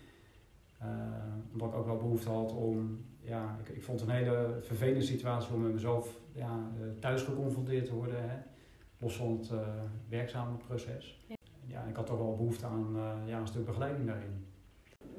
Omdat 1.52 1.68
ik 1.68 1.74
ook 1.74 1.86
wel 1.86 1.96
behoefte 1.96 2.28
had 2.28 2.52
om, 2.52 3.04
ja, 3.20 3.58
ik, 3.60 3.68
ik 3.68 3.82
vond 3.82 4.00
het 4.00 4.08
een 4.08 4.14
hele 4.14 4.58
vervelende 4.60 5.04
situatie 5.04 5.54
om 5.54 5.62
met 5.62 5.72
mezelf 5.72 6.20
ja, 6.32 6.70
thuis 7.00 7.22
geconfronteerd 7.22 7.86
te 7.86 7.94
worden, 7.94 8.28
hè, 8.30 8.36
los 9.02 9.16
van 9.16 9.38
het 9.38 9.50
eh, 9.50 9.58
werkzame 10.08 10.56
proces. 10.56 11.24
Ja. 11.26 11.34
Ja, 11.66 11.82
ik 11.82 11.96
had 11.96 12.06
toch 12.06 12.18
wel 12.18 12.36
behoefte 12.36 12.66
aan 12.66 12.96
eh, 12.96 13.28
ja, 13.28 13.38
een 13.38 13.46
stuk 13.46 13.64
begeleiding 13.64 14.06
daarin. 14.06 14.46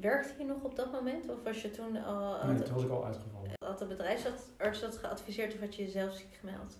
Werkte 0.00 0.34
je 0.38 0.44
nog 0.44 0.62
op 0.62 0.76
dat 0.76 0.92
moment? 0.92 1.28
Of 1.28 1.42
was 1.42 1.62
je 1.62 1.70
toen 1.70 2.04
al... 2.04 2.46
Nee, 2.46 2.62
toen 2.62 2.74
was 2.74 2.84
ik 2.84 2.90
al 2.90 3.04
uitgevallen. 3.04 3.50
had 3.58 3.78
de 3.78 3.86
bedrijfsarts 3.86 4.80
dat 4.80 4.96
geadviseerd 4.96 5.54
of 5.54 5.60
had 5.60 5.74
je 5.74 5.82
jezelf 5.82 6.14
ziek 6.14 6.34
gemeld? 6.40 6.78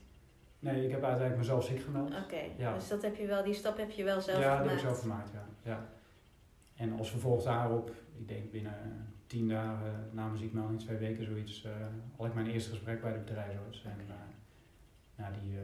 Nee, 0.59 0.85
ik 0.85 0.91
heb 0.91 1.03
uiteindelijk 1.03 1.37
mezelf 1.39 1.65
ziek 1.65 1.81
gemeld. 1.81 2.15
Oké, 2.25 2.41
Ja. 2.57 2.75
dus 2.75 2.89
dat 2.89 3.03
heb 3.03 3.17
je 3.17 3.27
wel, 3.27 3.45
die 3.45 3.55
stap 3.55 3.77
heb 3.77 3.91
je 3.91 4.05
wel 4.05 4.21
zelf 4.21 4.39
ja, 4.39 4.49
dat 4.49 4.57
gemaakt. 4.57 4.71
heb 4.71 4.79
ik 4.79 4.85
zelf 4.85 5.01
gemaakt, 5.01 5.31
ja. 5.33 5.45
ja. 5.63 5.89
En 6.77 6.99
als 6.99 7.11
vervolg 7.11 7.43
daarop, 7.43 7.91
ik 8.19 8.29
denk 8.29 8.51
binnen 8.51 9.15
tien 9.27 9.49
dagen 9.49 10.09
na 10.13 10.27
mijn 10.27 10.39
ziekmelding, 10.39 10.81
twee 10.81 10.97
weken 10.97 11.25
zoiets, 11.25 11.65
eh, 11.65 11.73
had 12.17 12.27
ik 12.27 12.35
mijn 12.35 12.47
eerste 12.51 12.71
gesprek 12.71 13.01
bij 13.01 13.13
de 13.13 13.19
bedrijfsarts. 13.19 13.85
En 13.85 13.99
eh, 14.09 14.15
nou, 15.17 15.33
die, 15.43 15.57
eh, 15.57 15.63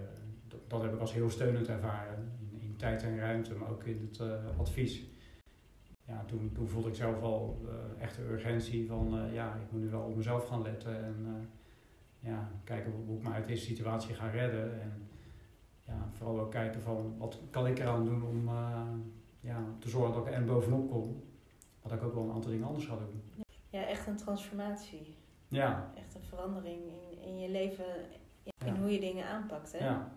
dat, 0.50 0.60
dat 0.66 0.82
heb 0.82 0.92
ik 0.94 1.00
als 1.00 1.12
heel 1.12 1.30
steunend 1.30 1.68
ervaren, 1.68 2.32
in, 2.50 2.60
in 2.60 2.76
tijd 2.76 3.02
en 3.02 3.18
ruimte, 3.18 3.54
maar 3.54 3.70
ook 3.70 3.84
in 3.84 4.08
het 4.10 4.20
eh, 4.20 4.58
advies. 4.58 5.02
Ja, 6.04 6.24
toen, 6.26 6.52
toen 6.54 6.68
voelde 6.68 6.88
ik 6.88 6.94
zelf 6.94 7.22
al 7.22 7.60
eh, 7.68 8.02
echt 8.02 8.16
de 8.16 8.22
urgentie 8.22 8.86
van, 8.86 9.18
eh, 9.18 9.34
ja, 9.34 9.54
ik 9.54 9.72
moet 9.72 9.80
nu 9.80 9.88
wel 9.88 10.02
op 10.02 10.16
mezelf 10.16 10.46
gaan 10.48 10.62
letten 10.62 11.04
en 11.04 11.48
ja, 12.18 12.50
kijken 12.64 12.92
hoe, 12.92 13.16
ik 13.16 13.22
me 13.22 13.30
uit 13.30 13.46
deze 13.46 13.64
situatie 13.64 14.14
ga 14.14 14.28
redden. 14.30 14.80
En 14.80 15.08
ja, 15.84 16.08
vooral 16.12 16.40
ook 16.40 16.50
kijken 16.50 16.80
van, 16.80 17.14
wat 17.18 17.38
kan 17.50 17.66
ik 17.66 17.78
eraan 17.78 18.04
doen 18.04 18.22
om 18.22 18.48
ja, 19.40 19.64
te 19.78 19.88
zorgen 19.88 20.14
dat 20.14 20.26
ik 20.26 20.32
er 20.32 20.38
en 20.38 20.46
bovenop 20.46 20.90
kom. 20.90 21.22
Dat 21.82 21.92
ik 21.92 22.02
ook 22.02 22.14
wel 22.14 22.22
een 22.22 22.32
aantal 22.32 22.50
dingen 22.50 22.66
anders 22.66 22.86
ga 22.86 22.96
doen. 22.96 23.44
Ja, 23.70 23.86
echt 23.86 24.06
een 24.06 24.16
transformatie. 24.16 25.14
Ja, 25.48 25.92
Echt 25.96 26.14
een 26.14 26.22
verandering 26.22 26.80
in, 26.82 27.22
in 27.22 27.38
je 27.38 27.48
leven, 27.48 27.84
in, 28.42 28.52
in 28.66 28.74
Ja. 28.74 28.80
hoe 28.80 28.90
je 28.92 29.00
dingen 29.00 29.26
aanpakt. 29.26 29.72
Hè? 29.72 29.84
ja. 29.84 30.12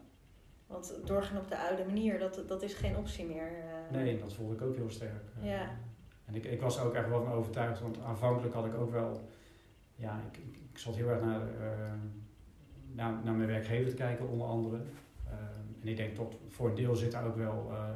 Want 0.74 1.00
doorgaan 1.06 1.38
op 1.38 1.48
de 1.48 1.58
oude 1.58 1.86
manier, 1.86 2.20
dat, 2.20 2.44
dat 2.48 2.62
is 2.62 2.74
geen 2.74 2.98
optie 2.98 3.26
meer. 3.26 3.48
eh. 3.48 3.92
Nee, 3.96 4.18
dat 4.20 4.34
voelde 4.34 4.54
ik 4.54 4.62
ook 4.62 4.76
heel 4.76 4.90
sterk. 4.90 5.24
Eh, 5.40 5.46
Ja. 5.50 5.70
En 6.26 6.36
ik, 6.36 6.44
ik 6.44 6.62
was 6.62 6.78
er 6.78 6.86
ook 6.86 6.94
echt 6.94 7.10
wel 7.10 7.24
van 7.24 7.34
overtuigd, 7.34 7.82
want 7.82 8.00
aanvankelijk 8.02 8.54
had 8.54 8.66
ik 8.66 8.74
ook 8.74 8.92
wel, 8.92 9.30
ja, 9.96 10.22
ik, 10.32 10.38
ik, 10.38 10.58
ik 10.72 10.78
zat 10.78 10.96
heel 10.96 11.10
erg 11.10 11.22
naar, 11.22 11.42
uh, 11.42 11.94
naar, 12.92 13.14
naar 13.24 13.34
mijn 13.34 13.48
werkgever 13.50 13.90
te 13.90 13.96
kijken, 13.96 14.28
onder 14.28 14.48
andere. 14.48 14.78
Uh, 14.78 15.34
en 15.82 15.88
ik 15.88 15.98
denk 15.98 16.16
tot 16.16 16.36
voor 16.50 16.70
een 16.70 16.76
deel 16.76 16.96
zit 16.96 17.12
daar 17.12 17.26
ook 17.26 17.36
wel 17.36 17.68
uh, 17.72 17.90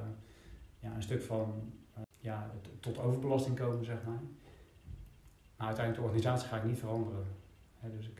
ja, 0.79 0.95
een 0.95 1.03
stuk 1.03 1.21
van 1.21 1.73
ja, 2.17 2.51
tot 2.79 2.99
overbelasting 2.99 3.59
komen, 3.59 3.85
zeg 3.85 4.03
maar. 4.05 4.19
Maar 5.57 5.67
uiteindelijk 5.67 6.05
de 6.05 6.11
organisatie 6.11 6.47
ga 6.47 6.57
ik 6.57 6.63
niet 6.63 6.79
veranderen. 6.79 7.25
dus 7.81 8.07
ik, 8.07 8.19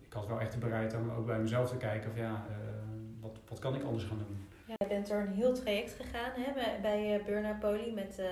ik 0.00 0.12
had 0.12 0.26
wel 0.26 0.40
echt 0.40 0.58
bereid 0.58 0.94
om 0.94 1.10
ook 1.10 1.26
bij 1.26 1.40
mezelf 1.40 1.70
te 1.70 1.76
kijken 1.76 2.10
van 2.10 2.20
ja, 2.20 2.46
wat, 3.20 3.38
wat 3.48 3.58
kan 3.58 3.74
ik 3.74 3.82
anders 3.82 4.04
gaan 4.04 4.18
doen. 4.18 4.46
Ja, 4.66 4.74
je 4.78 4.86
bent 4.86 5.08
door 5.08 5.20
een 5.20 5.32
heel 5.32 5.54
traject 5.54 5.92
gegaan 5.92 6.30
hè, 6.34 6.52
bij, 6.52 6.78
bij 6.82 7.22
Burnout 7.26 7.58
Poly 7.58 7.92
met 7.94 8.16
uh, 8.20 8.24
uh, 8.26 8.30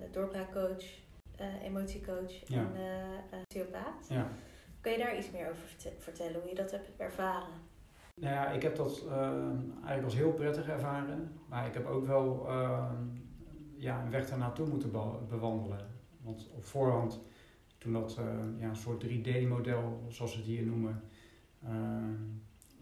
de 0.00 0.08
doorbraakcoach, 0.10 0.84
uh, 1.40 1.62
emotiecoach 1.62 2.32
Ja. 2.48 2.58
en 2.58 2.72
uh, 3.32 3.38
osteopaat. 3.48 4.06
Ja. 4.08 4.28
Kun 4.80 4.92
je 4.92 4.98
daar 4.98 5.16
iets 5.18 5.30
meer 5.30 5.48
over 5.50 5.62
verte- 5.62 5.96
vertellen, 5.98 6.40
hoe 6.40 6.48
je 6.48 6.54
dat 6.54 6.70
hebt 6.70 6.90
ervaren? 6.96 7.48
Nou 8.20 8.34
ja, 8.34 8.50
ik 8.50 8.62
heb 8.62 8.76
dat 8.76 9.04
eh, 9.08 9.30
eigenlijk 9.74 10.04
als 10.04 10.14
heel 10.14 10.32
prettig 10.32 10.68
ervaren. 10.68 11.32
Maar 11.48 11.66
ik 11.66 11.74
heb 11.74 11.86
ook 11.86 12.06
wel 12.06 12.48
eh, 12.48 12.90
ja, 13.76 14.02
een 14.04 14.10
weg 14.10 14.28
ernaartoe 14.30 14.66
moeten 14.68 14.90
be- 14.90 15.18
bewandelen. 15.28 15.78
Want 16.22 16.50
op 16.54 16.64
voorhand, 16.64 17.20
toen 17.78 17.92
dat 17.92 18.16
eh, 18.18 18.24
ja, 18.60 18.68
een 18.68 18.76
soort 18.76 19.04
3D-model, 19.06 20.04
zoals 20.08 20.30
ze 20.32 20.36
het 20.38 20.46
hier 20.46 20.62
noemen, 20.66 21.02
eh, 21.64 21.70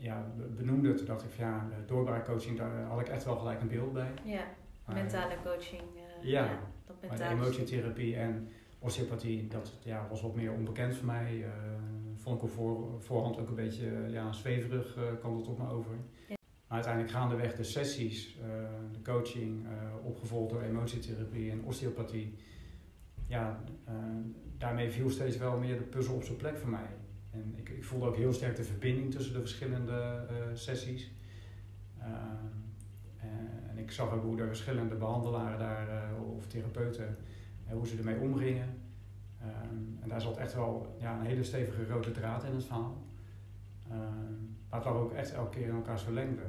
ja, 0.01 0.33
be- 0.37 0.43
benoemde, 0.49 0.95
toen 0.95 1.07
dacht 1.07 1.23
ik 1.25 1.31
van 1.31 1.45
ja, 1.45 1.69
doorbraakcoaching, 1.87 2.57
daar 2.59 2.83
had 2.83 3.01
ik 3.01 3.09
echt 3.09 3.25
wel 3.25 3.37
gelijk 3.37 3.61
een 3.61 3.69
beeld 3.69 3.93
bij. 3.93 4.11
Ja, 4.25 4.43
Maar- 4.85 4.95
mentale 4.95 5.35
coaching. 5.45 5.81
eh, 6.21 6.29
Ja, 6.31 6.43
dat 6.43 6.51
Maar 6.87 6.97
de 7.01 7.07
mentale 7.25 7.35
emotietherapie 7.35 8.17
en 8.17 8.49
osteopathie, 8.79 9.49
dat 9.49 9.73
ja, 9.85 10.07
was 10.09 10.23
wat 10.23 10.35
meer 10.35 10.53
onbekend 10.53 10.95
voor 10.97 11.07
mij. 11.07 11.43
Eh, 11.45 11.51
vond 12.17 12.37
ik 12.37 12.43
op 12.43 12.51
voor, 12.51 13.03
voorhand 13.03 13.39
ook 13.39 13.49
een 13.49 13.55
beetje 13.55 14.07
ja, 14.09 14.33
zweverig, 14.33 14.97
eh 14.97 15.03
kwam 15.21 15.39
dat 15.39 15.49
op 15.49 15.59
me 15.59 15.69
over. 15.71 15.93
Ja. 16.29 16.35
Maar 16.67 16.77
uiteindelijk 16.79 17.13
gaandeweg 17.15 17.55
de 17.55 17.63
sessies, 17.65 18.39
de 18.93 19.03
coaching, 19.03 19.67
opgevolgd 20.05 20.51
door 20.53 20.63
emotietherapie 20.63 21.51
en 21.51 21.65
osteopathie. 21.65 22.35
Ja, 23.27 23.65
daarmee 24.59 24.91
viel 24.91 25.11
steeds 25.11 25.37
wel 25.37 25.59
meer 25.59 25.77
de 25.79 25.85
puzzel 25.85 26.15
op 26.15 26.23
zijn 26.25 26.37
plek 26.37 26.57
voor 26.59 26.69
mij. 26.71 26.87
En 27.31 27.55
ik, 27.57 27.69
ik 27.69 27.85
voelde 27.85 28.07
ook 28.07 28.17
heel 28.17 28.33
sterk 28.33 28.57
de 28.57 28.65
verbinding 28.65 29.11
tussen 29.11 29.33
de 29.33 29.39
verschillende 29.41 30.27
eh, 30.29 30.35
sessies. 30.55 31.11
Eh, 31.99 32.07
eh, 33.17 33.71
en 33.71 33.79
ik 33.79 33.91
zag 33.91 34.13
ook 34.13 34.23
hoe 34.23 34.37
de 34.37 34.47
verschillende 34.47 34.95
behandelaren 34.95 35.59
daar, 35.59 36.15
of 36.37 36.47
therapeuten, 36.47 37.17
hoe 37.69 37.87
ze 37.87 37.97
ermee 37.99 38.19
omgingen. 38.21 38.79
En 40.01 40.09
daar 40.09 40.21
zat 40.21 40.37
echt 40.37 40.55
wel 40.55 40.97
ja, 41.01 41.19
een 41.19 41.27
hele 41.27 41.43
stevige 41.45 41.87
rode 41.87 42.11
draad 42.11 42.45
in 42.45 42.55
het 42.55 42.65
verhaal. 42.65 43.03
Maar 44.69 44.81
het 44.81 44.85
lag 44.85 44.95
ook 44.95 45.13
echt 45.13 45.33
elke 45.33 45.51
keer 45.59 45.69
in 45.69 45.75
elkaars 45.75 46.03
verlengde. 46.03 46.43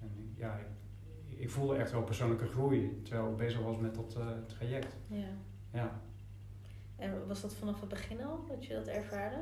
En 0.00 0.10
ik- 0.18 0.38
ja, 0.38 0.56
ik, 0.58 1.38
ik 1.38 1.50
voelde 1.50 1.76
echt 1.76 1.92
wel 1.92 2.02
persoonlijke 2.02 2.46
groei 2.46 3.00
terwijl 3.02 3.30
ik 3.30 3.36
bezig 3.36 3.60
was 3.60 3.76
met 3.78 3.94
dat 3.94 4.16
traject. 4.46 4.96
Ja. 5.08 5.28
Ja, 5.72 6.00
En 6.96 7.26
was 7.26 7.40
dat 7.40 7.54
vanaf 7.54 7.80
het 7.80 7.88
begin 7.88 8.22
al, 8.24 8.44
dat 8.48 8.64
je 8.64 8.74
dat 8.74 8.86
ervaarde? 8.86 9.36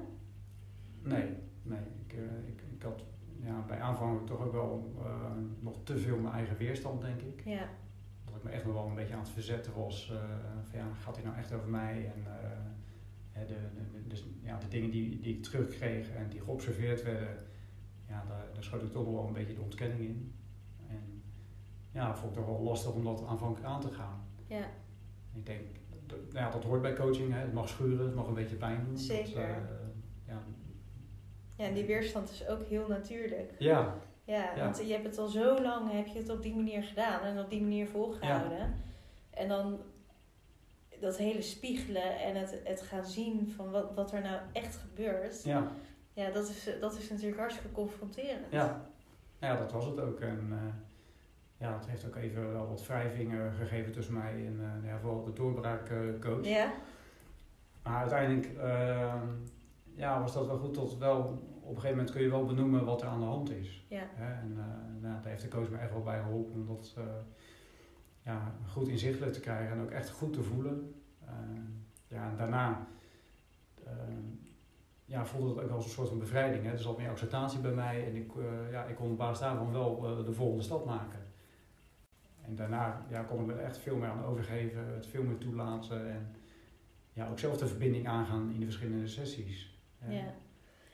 Nee, 1.04 1.36
nee. 1.62 1.80
Ik, 2.06 2.12
eh, 2.12 2.48
ik, 2.48 2.62
ik 2.76 2.82
had 2.82 3.04
ja, 3.40 3.64
bij 3.66 3.80
aanvang 3.80 4.26
toch 4.26 4.40
ook 4.40 4.52
wel 4.52 4.94
eh, 5.04 5.30
nog 5.60 5.76
te 5.82 5.98
veel 5.98 6.18
mijn 6.18 6.34
eigen 6.34 6.56
weerstand, 6.56 7.00
denk 7.00 7.20
ik. 7.20 7.42
Ja. 7.44 7.68
dat 8.24 8.36
ik 8.36 8.42
me 8.42 8.50
echt 8.50 8.64
nog 8.64 8.74
wel 8.74 8.86
een 8.86 8.94
beetje 8.94 9.14
aan 9.14 9.20
het 9.20 9.28
verzetten 9.28 9.74
was. 9.74 10.10
eh, 10.10 10.18
van 10.62 10.78
ja, 10.78 10.94
gaat 10.94 11.14
dit 11.14 11.24
nou 11.24 11.36
echt 11.36 11.52
over 11.52 11.68
mij? 11.68 12.12
En 12.14 12.24
de, 13.46 13.54
de, 13.92 14.06
de, 14.06 14.22
ja, 14.42 14.58
de 14.58 14.68
dingen 14.68 14.90
die, 14.90 15.20
die 15.20 15.36
ik 15.36 15.42
terugkreeg 15.42 16.10
en 16.10 16.28
die 16.28 16.40
geobserveerd 16.40 17.02
werden, 17.02 17.28
ja, 18.08 18.24
daar, 18.28 18.46
daar 18.52 18.64
schoot 18.64 18.82
ik 18.82 18.92
toch 18.92 19.04
wel 19.04 19.26
een 19.26 19.32
beetje 19.32 19.54
de 19.54 19.60
ontkenning 19.60 20.00
in. 20.00 20.34
En 20.88 21.22
ja, 21.90 22.16
vond 22.16 22.32
ik 22.32 22.38
toch 22.38 22.46
wel 22.46 22.62
lastig 22.62 22.92
om 22.92 23.04
dat 23.04 23.24
aanvankelijk 23.26 23.66
aan 23.66 23.80
te 23.80 23.90
gaan. 23.90 24.26
Ja. 24.46 24.66
Ik 25.32 25.46
denk, 25.46 25.60
dat, 26.06 26.18
ja, 26.32 26.50
dat 26.50 26.64
hoort 26.64 26.82
bij 26.82 26.94
coaching. 26.94 27.32
Hè. 27.32 27.38
Het 27.38 27.52
mag 27.52 27.68
schuren, 27.68 28.06
het 28.06 28.14
mag 28.14 28.26
een 28.26 28.34
beetje 28.34 28.56
pijn 28.56 28.84
doen. 28.84 28.98
Zeker. 28.98 29.34
Dat, 29.34 29.56
ja, 30.26 30.42
ja, 31.56 31.64
en 31.64 31.74
die 31.74 31.84
weerstand 31.84 32.30
is 32.30 32.46
ook 32.48 32.62
heel 32.68 32.86
natuurlijk. 32.88 33.52
ja, 33.58 33.94
Ja, 34.24 34.56
Ja. 34.56 34.64
want 34.64 34.86
je 34.86 34.92
hebt 34.92 35.04
het 35.04 35.18
al 35.18 35.26
zo 35.26 35.62
lang, 35.62 35.92
heb 35.92 36.06
je 36.06 36.18
het 36.18 36.30
op 36.30 36.42
die 36.42 36.54
manier 36.54 36.82
gedaan 36.82 37.20
en 37.20 37.38
op 37.38 37.50
die 37.50 37.60
manier 37.60 37.86
volgehouden. 37.88 38.74
En 39.30 39.48
dan 39.48 39.78
dat 41.00 41.16
hele 41.16 41.42
spiegelen 41.42 42.18
en 42.20 42.34
het, 42.36 42.60
het 42.64 42.82
gaan 42.82 43.04
zien 43.04 43.52
van 43.56 43.70
wat, 43.70 43.94
wat 43.94 44.12
er 44.12 44.20
nou 44.20 44.40
echt 44.52 44.76
gebeurt. 44.76 45.42
ja, 45.42 45.72
Ja, 46.12 46.30
dat 46.30 46.48
is, 46.48 46.68
dat 46.80 46.98
is 46.98 47.10
natuurlijk 47.10 47.38
hartstikke 47.38 47.72
confronterend. 47.72 48.46
ja. 48.50 48.86
ja, 49.38 49.56
dat 49.56 49.72
was 49.72 49.84
het 49.84 50.00
ook. 50.00 50.20
En, 50.20 50.48
eh, 50.50 50.74
ja, 51.66 51.74
het 51.78 51.86
heeft 51.86 52.06
ook 52.06 52.16
even 52.16 52.52
wel 52.52 52.68
wat 52.68 52.86
wrijvingen 52.86 53.52
gegeven 53.52 53.92
tussen 53.92 54.14
mij 54.14 54.32
en 54.46 54.80
eh, 54.82 54.88
ja, 54.88 54.98
vooral 54.98 55.24
de 55.24 55.32
doorbraakcoach. 55.32 56.44
Ja? 56.44 56.72
Maar 57.82 58.00
uiteindelijk 58.00 58.56
eh, 58.58 59.22
ja, 59.94 60.20
was 60.20 60.32
dat 60.32 60.46
wel 60.46 60.58
goed 60.58 60.74
tot 60.74 60.98
wel, 60.98 61.18
op 61.60 61.74
een 61.74 61.74
gegeven 61.74 61.96
moment 61.96 62.10
kun 62.10 62.22
je 62.22 62.30
wel 62.30 62.44
benoemen 62.44 62.84
wat 62.84 63.02
er 63.02 63.08
aan 63.08 63.20
de 63.20 63.26
hand 63.26 63.50
is. 63.50 63.84
Ja. 63.88 64.02
Hè? 64.14 64.32
En 64.32 64.56
eh, 64.56 65.02
nou, 65.02 65.22
daar 65.22 65.30
heeft 65.30 65.42
de 65.42 65.48
coach 65.48 65.70
me 65.70 65.76
echt 65.76 65.92
wel 65.92 66.02
bij 66.02 66.20
geholpen 66.20 66.52
om 66.52 66.66
dat 66.66 66.94
eh, 66.96 67.04
ja, 68.22 68.54
goed 68.68 68.88
inzichtelijk 68.88 69.32
te 69.32 69.40
krijgen 69.40 69.76
en 69.76 69.82
ook 69.82 69.90
echt 69.90 70.10
goed 70.10 70.32
te 70.32 70.42
voelen. 70.42 70.94
Eh, 71.24 71.32
ja, 72.08 72.28
en 72.30 72.36
daarna 72.36 72.86
ja, 75.06 75.26
voelde 75.26 75.48
het 75.48 75.64
ook 75.64 75.76
als 75.76 75.84
een 75.84 75.90
soort 75.90 76.08
van 76.08 76.18
bevrijding. 76.18 76.64
Hè? 76.64 76.70
Er 76.70 76.78
zat 76.78 76.98
meer 76.98 77.10
acceptatie 77.10 77.60
bij 77.60 77.72
mij 77.72 78.06
en 78.06 78.16
ik, 78.16 78.32
ja, 78.70 78.84
ik 78.84 78.94
kon 78.94 79.10
op 79.10 79.18
basis 79.18 79.38
daarvan 79.38 79.72
wel 79.72 80.00
de 80.24 80.32
volgende 80.32 80.62
stap 80.62 80.84
maken. 80.84 81.20
En 82.40 82.54
daarna 82.54 83.06
ja, 83.10 83.22
kon 83.22 83.40
ik 83.40 83.46
me 83.46 83.52
er 83.52 83.64
echt 83.64 83.78
veel 83.78 83.96
meer 83.96 84.08
aan 84.08 84.24
overgeven, 84.24 84.94
het 84.94 85.06
veel 85.06 85.22
meer 85.22 85.38
toelaten 85.38 86.10
en 86.10 86.34
ja, 87.12 87.28
ook 87.28 87.38
zelf 87.38 87.56
de 87.56 87.66
verbinding 87.66 88.08
aangaan 88.08 88.50
in 88.50 88.58
de 88.58 88.64
verschillende 88.64 89.06
sessies. 89.06 89.73
Ja. 90.08 90.34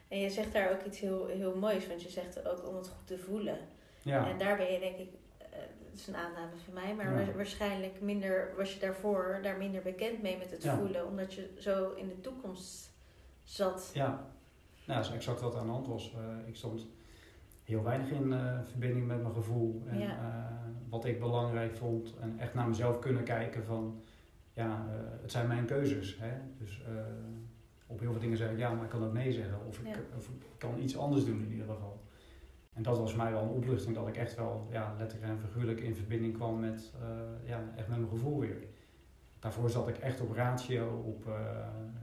En 0.08 0.18
je 0.18 0.30
zegt 0.30 0.52
daar 0.52 0.70
ook 0.72 0.82
iets 0.82 1.00
heel, 1.00 1.26
heel 1.26 1.56
moois, 1.56 1.86
want 1.88 2.02
je 2.02 2.08
zegt 2.08 2.48
ook 2.48 2.68
om 2.68 2.76
het 2.76 2.88
goed 2.88 3.06
te 3.06 3.18
voelen. 3.18 3.58
ja, 4.02 4.28
En 4.30 4.38
daar 4.38 4.56
ben 4.56 4.72
je 4.72 4.78
denk 4.78 4.96
ik, 4.98 5.08
eh, 5.38 5.46
dat 5.84 5.94
is 5.94 6.06
een 6.06 6.16
aanname 6.16 6.56
van 6.64 6.74
mij, 6.74 6.94
maar 6.94 7.20
Ja. 7.26 7.32
waarschijnlijk 7.32 8.00
minder, 8.00 8.52
was 8.56 8.72
je 8.74 8.80
daarvoor 8.80 9.38
daar 9.42 9.56
minder 9.58 9.82
bekend 9.82 10.22
mee 10.22 10.38
met 10.38 10.50
het 10.50 10.62
Ja. 10.62 10.76
voelen, 10.76 11.06
omdat 11.06 11.34
je 11.34 11.50
zo 11.58 11.90
in 11.90 12.08
de 12.08 12.20
toekomst 12.20 12.90
zat. 13.44 13.90
ja. 13.94 14.28
Nou, 14.86 15.02
dat 15.02 15.10
is 15.10 15.16
exact 15.16 15.40
wat 15.40 15.54
aan 15.56 15.66
de 15.66 15.72
hand 15.72 15.86
was. 15.86 16.14
Eh, 16.14 16.48
ik 16.48 16.56
stond 16.56 16.86
heel 17.64 17.82
weinig 17.82 18.10
in 18.10 18.32
eh, 18.32 18.60
verbinding 18.70 19.06
met 19.06 19.22
mijn 19.22 19.34
gevoel 19.34 19.82
en 19.86 20.16
wat 20.88 21.04
ik 21.04 21.20
belangrijk 21.20 21.76
vond. 21.76 22.14
En 22.20 22.38
echt 22.38 22.54
naar 22.54 22.68
mezelf 22.68 22.98
kunnen 22.98 23.24
kijken 23.24 23.64
van, 23.64 24.02
ja, 24.52 24.86
het 25.22 25.30
zijn 25.30 25.46
mijn 25.48 25.66
keuzes. 25.66 26.18
Hè? 26.20 26.32
Dus 26.58 26.82
op 27.90 28.00
heel 28.00 28.10
veel 28.12 28.20
dingen 28.20 28.36
zeg 28.36 28.50
ik 28.50 28.58
ja, 28.58 28.72
maar 28.72 28.84
ik 28.84 28.90
kan 28.90 29.04
ook 29.04 29.12
nee 29.12 29.32
zeggen. 29.32 29.58
Of 29.68 29.78
ik, 29.78 29.98
of 30.16 30.28
ik 30.28 30.34
kan 30.58 30.78
iets 30.78 30.96
anders 30.98 31.24
doen 31.24 31.40
in 31.42 31.50
ieder 31.50 31.66
geval. 31.66 32.00
En 32.72 32.82
dat 32.82 32.98
was 32.98 33.10
voor 33.12 33.22
mij 33.22 33.32
wel 33.32 33.42
een 33.42 33.48
opluchting 33.48 33.94
dat 33.94 34.08
ik 34.08 34.16
echt 34.16 34.34
wel 34.36 34.66
ja, 34.70 34.94
letterlijk 34.98 35.30
en 35.32 35.38
figuurlijk 35.38 35.80
in 35.80 35.94
verbinding 35.94 36.34
kwam 36.34 36.60
met, 36.60 36.92
eh, 37.02 37.48
ja, 37.48 37.60
echt 37.76 37.88
met 37.88 37.98
mijn 37.98 38.10
gevoel 38.10 38.38
weer. 38.40 38.56
Daarvoor 39.38 39.70
zat 39.70 39.88
ik 39.88 39.98
echt 39.98 40.20
op 40.20 40.32
ratio, 40.32 41.02
op 41.06 41.26
eh, 41.26 41.34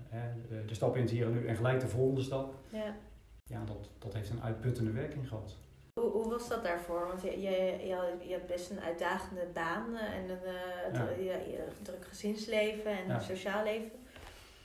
hè, 0.09 0.41
de, 0.49 0.65
de 0.65 0.73
stap 0.73 0.95
in 0.95 1.01
het 1.01 1.11
hier 1.11 1.25
en 1.25 1.31
nu 1.31 1.47
en 1.47 1.55
gelijk 1.55 1.79
de 1.79 1.87
volgende 1.87 2.21
stap. 2.21 2.53
Ja. 2.69 2.95
Ja, 3.43 3.63
dat, 3.65 3.89
dat 3.97 4.13
heeft 4.13 4.29
een 4.29 4.41
uitputtende 4.43 4.91
werking 4.91 5.27
gehad. 5.27 5.57
Hoe, 5.99 6.11
hoe 6.11 6.29
was 6.29 6.47
dat 6.49 6.63
daarvoor? 6.63 7.07
Want 7.07 7.21
je, 7.21 7.41
je, 7.41 7.87
je, 8.27 8.33
had 8.33 8.47
best 8.47 8.69
een 8.71 8.79
uitdagende 8.79 9.47
baan 9.53 9.95
eh, 9.95 10.15
en 10.15 10.29
een 10.29 10.43
eh, 10.43 11.25
Ja. 11.25 11.59
druk 11.81 12.05
gezinsleven 12.05 12.91
en 12.91 13.07
Ja. 13.07 13.19
sociaal 13.19 13.63
leven. 13.63 13.99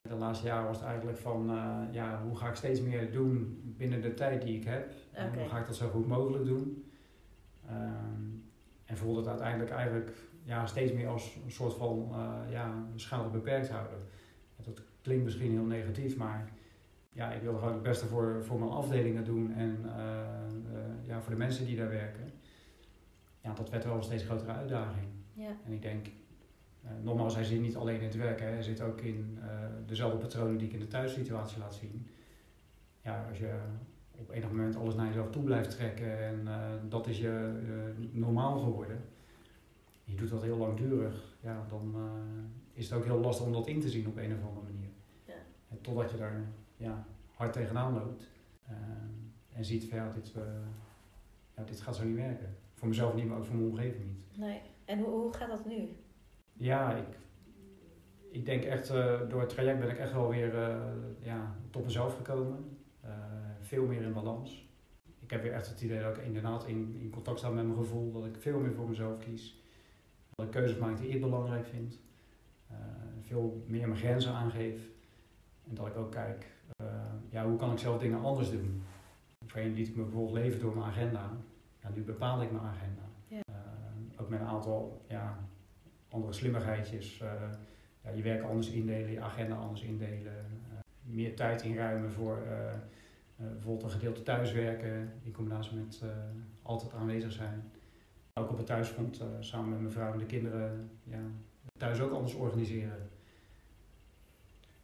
De 0.02 0.14
laatste 0.14 0.46
jaren 0.46 0.66
was 0.66 0.76
het 0.76 0.86
eigenlijk 0.86 1.18
van, 1.18 1.50
eh, 1.50 1.80
ja, 1.90 2.22
hoe 2.22 2.36
ga 2.36 2.48
ik 2.48 2.54
steeds 2.54 2.80
meer 2.80 3.12
doen 3.12 3.60
binnen 3.76 4.02
de 4.02 4.14
tijd 4.14 4.42
die 4.42 4.56
ik 4.56 4.64
heb? 4.64 4.92
En 5.12 5.34
hoe 5.34 5.48
ga 5.48 5.58
ik 5.58 5.66
dat 5.66 5.76
zo 5.76 5.88
goed 5.88 6.06
mogelijk 6.06 6.44
doen? 6.44 6.84
Ehm, 7.66 8.22
en 8.84 8.96
voelde 8.96 9.18
het 9.18 9.28
uiteindelijk 9.28 9.70
eigenlijk 9.70 10.12
ja, 10.42 10.66
steeds 10.66 10.92
meer 10.92 11.08
als 11.08 11.36
een 11.44 11.50
soort 11.50 11.74
van 11.74 12.08
eh 12.12 12.50
ja, 12.50 12.86
schade 12.94 13.28
beperkt 13.28 13.68
houden. 13.68 13.98
Dat 14.56 14.82
klinkt 15.02 15.24
misschien 15.24 15.50
heel 15.50 15.64
negatief, 15.64 16.16
maar 16.16 16.52
ja, 17.12 17.32
ik 17.32 17.42
wilde 17.42 17.58
gewoon 17.58 17.72
het 17.72 17.82
beste 17.82 18.06
voor, 18.06 18.44
voor 18.44 18.58
mijn 18.58 18.70
afdelingen 18.70 19.24
doen 19.24 19.52
en 19.54 19.78
eh, 19.84 21.06
ja, 21.06 21.20
voor 21.20 21.32
de 21.32 21.38
mensen 21.38 21.66
die 21.66 21.76
daar 21.76 21.88
werken. 21.88 22.30
Ja, 23.40 23.52
dat 23.52 23.70
werd 23.70 23.84
wel 23.84 23.96
een 23.96 24.02
steeds 24.02 24.24
grotere 24.24 24.52
uitdaging. 24.52 25.06
Ja. 25.32 25.56
En 25.64 25.72
ik 25.72 25.82
denk, 25.82 26.06
nogmaals, 27.02 27.34
hij 27.34 27.44
zit 27.44 27.60
niet 27.60 27.76
alleen 27.76 27.98
in 28.00 28.06
het 28.06 28.16
werk, 28.16 28.40
hè. 28.40 28.46
hij 28.46 28.62
zit 28.62 28.80
ook 28.80 29.00
in 29.00 29.38
eh, 29.40 29.48
dezelfde 29.86 30.18
patronen 30.18 30.58
die 30.58 30.66
ik 30.66 30.72
in 30.72 30.80
de 30.80 30.88
thuissituatie 30.88 31.58
laat 31.58 31.74
zien. 31.74 32.06
Ja, 33.00 33.26
als 33.28 33.38
je 33.38 33.54
op 34.10 34.30
enig 34.30 34.48
moment 34.48 34.76
alles 34.76 34.94
naar 34.94 35.06
jezelf 35.06 35.30
toe 35.30 35.42
blijft 35.42 35.70
trekken 35.70 36.18
en 36.18 36.46
eh, 36.46 36.70
dat 36.88 37.06
is 37.06 37.18
je 37.18 37.60
eh, 37.66 38.04
normaal 38.12 38.58
geworden. 38.58 39.00
Je 40.04 40.14
doet 40.14 40.30
dat 40.30 40.42
heel 40.42 40.56
langdurig, 40.56 41.36
ja, 41.40 41.66
dan, 41.68 41.94
eh, 41.94 42.78
is 42.78 42.88
het 42.88 42.98
ook 42.98 43.04
heel 43.04 43.20
lastig 43.20 43.46
om 43.46 43.52
dat 43.52 43.66
in 43.66 43.80
te 43.80 43.88
zien 43.88 44.06
op 44.06 44.16
een 44.16 44.32
of 44.32 44.48
andere 44.48 44.66
manier. 44.72 44.90
Ja. 45.24 45.34
Totdat 45.80 46.10
je 46.10 46.16
daar 46.16 46.40
ja, 46.76 47.06
hard 47.34 47.52
tegenaan 47.52 47.94
loopt 47.94 48.28
eh, 48.66 48.76
en 49.52 49.64
ziet 49.64 49.84
van 49.84 49.98
ja 49.98 50.10
dit, 50.10 50.32
eh, 50.34 50.42
ja, 51.56 51.64
dit 51.64 51.80
gaat 51.80 51.96
zo 51.96 52.04
niet 52.04 52.16
werken. 52.16 52.56
Voor 52.74 52.88
mezelf 52.88 53.14
niet, 53.14 53.26
maar 53.26 53.38
ook 53.38 53.44
voor 53.44 53.56
mijn 53.56 53.70
omgeving 53.70 54.04
niet. 54.04 54.38
Nee. 54.38 54.60
En 54.84 54.98
hoe, 54.98 55.08
hoe 55.08 55.32
gaat 55.32 55.48
dat 55.48 55.66
nu? 55.66 55.88
Ja, 56.52 56.94
ik, 56.94 57.18
ik 58.30 58.46
denk 58.46 58.64
echt, 58.64 58.90
eh, 58.90 59.20
door 59.28 59.40
het 59.40 59.48
traject 59.48 59.78
ben 59.78 59.90
ik 59.90 59.98
echt 59.98 60.12
wel 60.12 60.28
weer 60.28 60.54
eh, 60.54 60.76
ja, 61.20 61.54
tot 61.70 61.84
mezelf 61.84 62.16
gekomen. 62.16 62.78
Eh, 63.00 63.10
veel 63.60 63.86
meer 63.86 64.02
in 64.02 64.12
balans. 64.12 64.70
Ik 65.18 65.30
heb 65.30 65.42
weer 65.42 65.52
echt 65.52 65.68
het 65.68 65.80
idee 65.80 66.00
dat 66.00 66.16
ik 66.16 66.24
inderdaad 66.24 66.66
in, 66.66 66.96
in 67.00 67.10
contact 67.10 67.38
sta 67.38 67.50
met 67.50 67.64
mijn 67.64 67.76
gevoel. 67.76 68.12
Dat 68.12 68.24
ik 68.24 68.36
veel 68.38 68.58
meer 68.58 68.72
voor 68.72 68.88
mezelf 68.88 69.18
kies. 69.18 69.62
Dat 70.34 70.46
ik 70.46 70.52
keuzes 70.52 70.78
maak 70.78 70.98
die 70.98 71.08
ik 71.08 71.20
belangrijk 71.20 71.66
vind. 71.66 72.00
Veel 73.20 73.64
meer 73.66 73.88
mijn 73.88 74.00
grenzen 74.00 74.32
aangeef. 74.32 74.80
En 75.68 75.74
dat 75.74 75.86
ik 75.86 75.96
ook 75.96 76.10
kijk, 76.10 76.46
ja, 77.28 77.46
hoe 77.46 77.56
kan 77.56 77.72
ik 77.72 77.78
zelf 77.78 77.98
dingen 77.98 78.20
anders 78.20 78.50
doen? 78.50 78.82
Voorheen 79.46 79.74
liet 79.74 79.88
ik 79.88 79.96
me 79.96 80.02
bijvoorbeeld 80.02 80.34
leven 80.34 80.60
door 80.60 80.74
mijn 80.74 80.86
agenda. 80.86 81.30
Ja, 81.82 81.90
nu 81.94 82.02
bepaal 82.02 82.42
ik 82.42 82.50
mijn 82.50 82.64
agenda. 82.64 83.02
Ja. 83.26 83.40
Ook 84.16 84.28
met 84.28 84.40
een 84.40 84.46
aantal 84.46 85.02
ja, 85.08 85.38
andere 86.12 86.32
slimmigheidjes. 86.32 87.20
eh, 87.20 87.32
ja, 88.04 88.10
je 88.10 88.22
werk 88.22 88.42
anders 88.42 88.70
indelen, 88.70 89.10
je 89.10 89.20
agenda 89.20 89.54
anders 89.54 89.82
indelen. 89.82 90.32
eh, 90.32 90.78
meer 91.02 91.36
tijd 91.36 91.62
inruimen 91.62 92.10
voor 92.10 92.36
eh, 92.36 92.74
bijvoorbeeld 93.36 93.82
een 93.82 93.90
gedeelte 93.90 94.22
thuiswerken 94.22 95.12
in 95.22 95.32
combinatie 95.32 95.76
met 95.76 96.02
altijd 96.62 96.92
aanwezig 96.92 97.32
zijn. 97.32 97.70
Ook 98.34 98.50
op 98.50 98.56
het 98.56 98.66
thuisfront 98.66 99.20
samen 99.40 99.68
met 99.68 99.80
mijn 99.80 99.92
vrouw 99.92 100.12
en 100.12 100.18
de 100.18 100.26
kinderen 100.26 100.90
ja, 101.04 101.20
thuis 101.78 102.00
ook 102.00 102.12
anders 102.12 102.34
organiseren. 102.34 103.10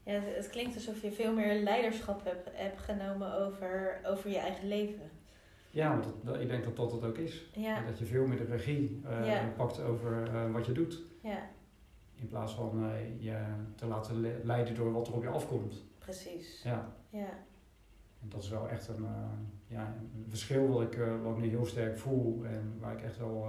Ja, 0.03 0.13
het, 0.13 0.37
het 0.37 0.49
klinkt 0.49 0.75
alsof 0.75 1.03
je 1.03 1.13
veel 1.13 1.33
meer 1.33 1.63
leiderschap 1.63 2.25
hebt, 2.25 2.49
hebt 2.53 2.79
genomen 2.79 3.35
over, 3.35 4.01
over 4.05 4.31
je 4.31 4.39
eigen 4.39 4.69
leven. 4.69 5.11
Ja, 5.71 5.91
want 5.99 6.15
dat, 6.25 6.41
ik 6.41 6.49
denk 6.49 6.65
dat 6.65 6.77
dat 6.77 6.93
het 6.93 7.05
ook 7.05 7.17
is. 7.17 7.51
Ja, 7.55 7.85
Dat 7.87 7.99
je 7.99 8.05
veel 8.05 8.27
meer 8.27 8.39
de 8.39 8.45
regie 8.45 9.01
eh, 9.05 9.27
Ja. 9.27 9.53
pakt 9.57 9.81
over 9.81 10.23
eh, 10.35 10.53
wat 10.53 10.67
je 10.67 10.73
doet. 10.73 11.03
ja, 11.23 11.49
In 12.15 12.27
plaats 12.29 12.55
van 12.55 12.85
eh, 12.91 13.23
je 13.23 13.39
te 13.75 13.87
laten 13.87 14.21
le- 14.21 14.41
leiden 14.43 14.75
door 14.75 14.93
wat 14.93 15.07
er 15.09 15.15
op 15.15 15.23
je 15.23 15.29
afkomt. 15.29 15.85
precies. 15.99 16.63
Ja. 16.63 16.93
Ja, 17.11 17.29
En 18.23 18.29
dat 18.29 18.43
is 18.43 18.49
wel 18.49 18.69
echt 18.69 18.89
een, 18.89 19.07
ja, 19.67 19.95
een 20.15 20.25
verschil 20.29 20.69
wat 20.69 20.83
ik, 20.83 20.99
wat 21.23 21.37
ik 21.37 21.43
nu 21.43 21.49
heel 21.49 21.67
sterk 21.67 21.99
voel 21.99 22.45
en 22.45 22.77
waar 22.81 22.93
ik 22.97 23.03
echt 23.03 23.19
wel 23.19 23.47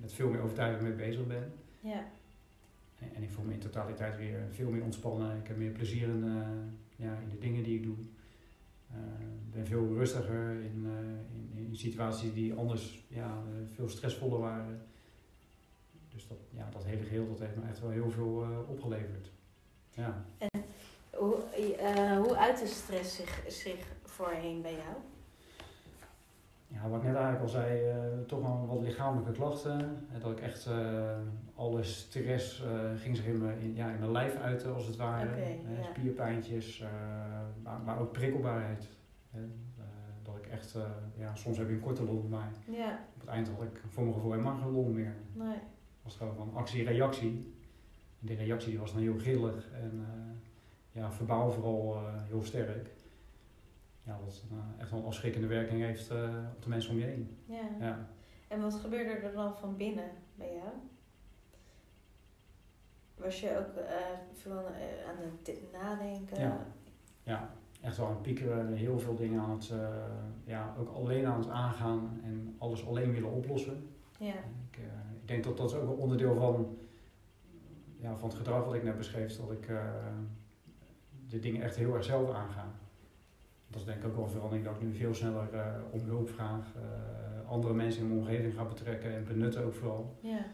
met 0.00 0.12
veel 0.12 0.28
meer 0.30 0.40
overtuiging 0.40 0.82
mee 0.82 0.92
bezig 1.08 1.26
ben. 1.26 1.52
ja, 1.80 2.04
En, 2.98 3.14
en 3.14 3.22
ik 3.22 3.30
voel 3.30 3.44
me 3.44 3.52
in 3.52 3.58
totaliteit 3.58 4.16
weer 4.16 4.40
veel 4.50 4.70
meer 4.70 4.82
ontspannen. 4.82 5.36
Ik 5.38 5.46
heb 5.48 5.56
meer 5.56 5.70
plezier 5.70 6.08
in, 6.08 6.24
ja, 6.96 7.16
in 7.22 7.28
de 7.30 7.38
dingen 7.38 7.62
die 7.62 7.76
ik 7.76 7.82
doe. 7.82 7.96
Eh, 8.92 8.96
Ik 9.46 9.54
ben 9.54 9.66
veel 9.66 9.94
rustiger 9.96 10.50
in, 10.60 10.86
eh, 10.86 11.36
in, 11.36 11.66
in 11.66 11.76
situaties 11.76 12.32
die 12.34 12.54
anders 12.54 13.04
ja, 13.08 13.26
eh, 13.26 13.74
veel 13.74 13.88
stressvoller 13.88 14.38
waren. 14.38 14.82
Dus 16.14 16.26
dat, 16.28 16.38
ja, 16.50 16.68
dat 16.70 16.84
hele 16.84 17.02
geheel 17.02 17.28
dat 17.28 17.38
heeft 17.38 17.56
me 17.56 17.62
echt 17.68 17.80
wel 17.80 17.90
heel 17.90 18.10
veel 18.10 18.42
eh, 18.42 18.70
opgeleverd. 18.70 19.30
Ja. 19.90 20.24
Hoe, 21.10 21.36
eh, 21.78 22.18
hoe 22.18 22.36
uit 22.36 22.58
de 22.58 22.66
stress 22.66 23.16
zich, 23.16 23.44
zich 23.48 23.86
voorheen 24.04 24.62
bij 24.62 24.72
jou? 24.72 24.96
Ja, 26.70 26.88
wat 26.88 26.98
ik 26.98 27.04
net 27.06 27.14
eigenlijk 27.14 27.44
al 27.44 27.48
zei, 27.48 27.88
eh, 27.88 27.96
toch 28.26 28.40
wel 28.42 28.66
wat 28.66 28.80
lichamelijke 28.82 29.32
klachten. 29.32 29.80
En 30.12 30.20
dat 30.20 30.30
ik 30.30 30.40
echt 30.40 30.66
eh, 30.66 31.16
alle 31.54 31.82
stress 31.82 32.62
eh, 32.64 32.70
ging 32.96 33.16
zich 33.16 33.26
in 33.26 33.42
mijn, 33.42 33.58
in, 33.58 33.74
ja, 33.74 33.90
in 33.90 33.98
mijn 33.98 34.12
lijf 34.12 34.36
uiten, 34.36 34.74
als 34.74 34.86
het 34.86 34.96
ware. 34.96 35.36
Ja. 35.36 35.82
Spierpijntjes, 35.82 36.80
eh, 36.80 36.88
maar, 37.62 37.80
maar 37.80 38.00
ook 38.00 38.12
prikkelbaarheid. 38.12 38.88
Eh, 39.32 39.40
dat 40.22 40.36
ik 40.36 40.46
echt, 40.46 40.74
eh, 40.74 40.82
ja, 41.16 41.34
soms 41.34 41.58
heb 41.58 41.68
je 41.68 41.74
een 41.74 41.80
korte 41.80 42.04
long, 42.04 42.28
maar 42.28 42.52
Ja, 42.70 42.98
op 43.14 43.20
het 43.20 43.28
eind 43.30 43.48
had 43.48 43.62
ik 43.62 43.80
voor 43.88 44.02
mijn 44.02 44.14
gevoel 44.14 44.30
helemaal 44.32 44.56
geen 44.56 44.72
long 44.72 44.94
meer. 44.94 45.14
nee. 45.32 45.48
Het 45.48 46.16
was 46.16 46.16
gewoon 46.16 46.34
van 46.36 46.50
actie-reactie. 46.54 47.54
En 48.20 48.26
die 48.26 48.36
reactie 48.36 48.78
was 48.78 48.92
dan 48.92 49.02
heel 49.02 49.18
grillig 49.18 49.68
en 49.72 49.92
eh, 50.06 51.00
ja, 51.00 51.12
verbaal 51.12 51.50
vooral 51.50 51.94
eh, 51.94 52.00
heel 52.28 52.42
sterk. 52.44 52.90
Ja, 54.08 54.18
wat 54.24 54.44
eh, 54.50 54.80
echt 54.80 54.90
wel 54.90 55.00
een 55.00 55.06
afschrikkende 55.06 55.46
werking 55.46 55.82
heeft 55.82 56.10
eh, 56.10 56.36
op 56.54 56.62
de 56.62 56.68
mensen 56.68 56.90
om 56.92 56.98
je 56.98 57.04
heen. 57.04 57.38
Ja. 57.44 57.68
Ja. 57.80 58.08
En 58.48 58.60
wat 58.60 58.74
gebeurde 58.74 59.10
er 59.10 59.32
dan 59.32 59.56
van 59.56 59.76
binnen 59.76 60.10
bij 60.34 60.54
jou? 60.54 60.68
Was 63.14 63.40
je 63.40 63.58
ook 63.58 63.76
eh, 63.76 63.94
veel 64.32 64.66
aan, 65.06 65.16
het 65.42 65.72
nadenken? 65.72 66.40
Ja. 66.40 66.66
ja, 67.22 67.50
echt 67.80 67.96
wel 67.96 68.06
aan 68.06 68.12
het 68.12 68.22
piekeren, 68.22 68.72
heel 68.72 68.98
veel 68.98 69.14
dingen 69.14 69.40
aan 69.40 69.50
het, 69.50 69.72
ja, 70.44 70.74
ook 70.78 70.88
alleen 70.88 71.26
aan 71.26 71.38
het 71.38 71.48
aangaan 71.48 72.20
en 72.22 72.54
alles 72.58 72.86
alleen 72.86 73.12
willen 73.12 73.32
oplossen. 73.32 73.88
Ja, 74.18 74.34
Ik, 74.70 74.78
ik 75.20 75.28
denk 75.28 75.44
dat 75.44 75.56
dat 75.56 75.74
ook 75.74 75.90
een 75.90 75.96
onderdeel 75.96 76.34
van, 76.34 76.78
ja, 77.96 78.16
van 78.16 78.28
het 78.28 78.38
gedrag 78.38 78.64
wat 78.64 78.74
ik 78.74 78.82
net 78.82 78.96
beschreef, 78.96 79.36
dat 79.36 79.50
ik 79.50 79.70
de 81.28 81.38
dingen 81.38 81.62
echt 81.62 81.76
heel 81.76 81.94
erg 81.94 82.04
zelf 82.04 82.30
aanga. 82.30 82.74
Dat 83.78 83.86
is 83.86 83.92
denk 83.92 84.04
ik 84.04 84.10
ook 84.10 84.16
wel 84.16 84.24
een 84.24 84.30
verandering 84.30 84.66
dat 84.66 84.74
ik 84.76 84.82
nu 84.82 84.94
veel 84.94 85.14
sneller 85.14 85.54
eh, 85.54 85.66
om 85.90 86.00
hulp 86.00 86.28
vraag, 86.30 86.66
eh, 86.76 87.50
andere 87.50 87.74
mensen 87.74 88.02
in 88.02 88.08
mijn 88.08 88.20
omgeving 88.20 88.54
ga 88.54 88.64
betrekken 88.64 89.14
en 89.14 89.24
benutten 89.24 89.64
ook 89.64 89.74
vooral. 89.74 90.16
ja. 90.20 90.44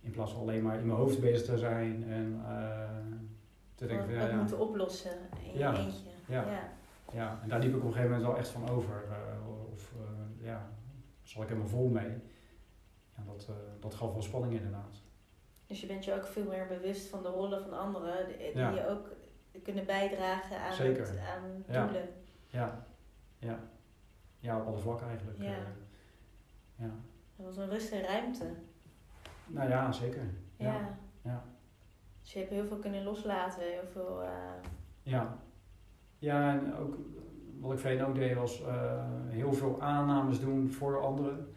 In 0.00 0.10
plaats 0.10 0.32
van 0.32 0.40
alleen 0.40 0.62
maar 0.62 0.78
in 0.78 0.86
mijn 0.86 0.98
hoofd 0.98 1.20
bezig 1.20 1.46
te 1.46 1.58
zijn 1.58 2.04
en 2.08 2.40
eh, 2.46 2.88
te 3.74 3.86
denken 3.86 4.04
van 4.06 4.14
ja, 4.14 4.26
ja, 4.28 4.36
moeten 4.36 4.58
oplossen 4.58 5.10
in 5.52 5.58
Ja. 5.58 5.76
eentje. 5.76 6.10
Ja. 6.26 6.42
ja. 6.50 6.72
Ja, 7.12 7.38
en 7.42 7.48
daar 7.48 7.60
liep 7.60 7.70
ik 7.70 7.76
op 7.76 7.82
een 7.82 7.92
gegeven 7.92 8.10
moment 8.10 8.28
wel 8.28 8.38
echt 8.38 8.48
van 8.48 8.68
over. 8.68 9.04
of 9.72 9.92
ja, 10.38 10.68
zal 11.22 11.42
ik 11.42 11.48
helemaal 11.48 11.68
vol 11.70 11.88
mee. 11.88 12.10
Ja, 13.16 13.22
dat, 13.26 13.48
dat 13.80 13.94
gaf 13.94 14.12
wel 14.12 14.22
spanning 14.22 14.54
inderdaad. 14.54 15.02
Dus 15.66 15.80
je 15.80 15.86
bent 15.86 16.04
je 16.04 16.14
ook 16.14 16.26
veel 16.26 16.44
meer 16.48 16.66
bewust 16.66 17.08
van 17.08 17.22
de 17.22 17.28
rollen 17.28 17.62
van 17.62 17.78
anderen 17.78 18.26
die, 18.26 18.56
je 18.56 18.88
ook 18.88 19.08
kunnen 19.62 19.86
bijdragen 19.86 20.58
aan, 20.60 20.72
Zeker. 20.74 21.08
het, 21.08 21.18
aan 21.18 21.64
doelen. 21.66 22.08
Ja, 22.52 22.86
ja. 23.38 23.58
Ja, 24.38 24.58
op 24.60 24.66
alle 24.66 24.78
vlakken 24.78 25.06
eigenlijk. 25.08 25.38
Ja. 25.38 25.44
eh, 25.46 25.54
ja. 26.76 26.90
Dat 27.36 27.46
was 27.46 27.56
een 27.56 27.68
rust 27.68 27.92
en 27.92 28.02
ruimte. 28.02 28.44
Nou 29.46 29.68
ja, 29.68 29.92
zeker. 29.92 30.22
Ja. 30.56 30.72
Ja. 30.72 30.98
ja. 31.22 31.42
Dus 32.20 32.32
je 32.32 32.38
hebt 32.38 32.50
heel 32.50 32.66
veel 32.66 32.76
kunnen 32.78 33.02
loslaten, 33.04 33.62
heel 33.62 33.86
veel. 33.92 34.22
eh, 34.22 34.30
Ja. 35.02 35.36
Ja, 36.18 36.52
en 36.52 36.74
ook 36.76 36.96
wat 37.60 37.72
ik 37.72 37.78
voorheen 37.78 38.04
ook 38.04 38.14
deed 38.14 38.34
was 38.34 38.62
eh, 38.62 39.04
heel 39.28 39.52
veel 39.52 39.82
aannames 39.82 40.40
doen 40.40 40.70
voor 40.70 41.00
anderen. 41.02 41.54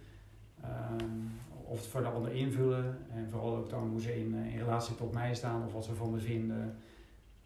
Of 1.67 1.77
het 1.77 1.88
voor 1.88 2.01
de 2.01 2.08
ander 2.08 2.31
invullen. 2.31 2.97
En 3.12 3.29
vooral 3.29 3.55
ook 3.55 3.69
dan 3.69 3.89
hoe 3.89 4.01
ze 4.01 4.19
in, 4.19 4.34
in 4.34 4.58
relatie 4.60 4.95
tot 4.95 5.13
mij 5.13 5.36
staan 5.36 5.65
of 5.65 5.73
wat 5.73 5.86
ze 5.86 5.93
van 5.95 6.12
me 6.12 6.19
vinden. 6.19 6.75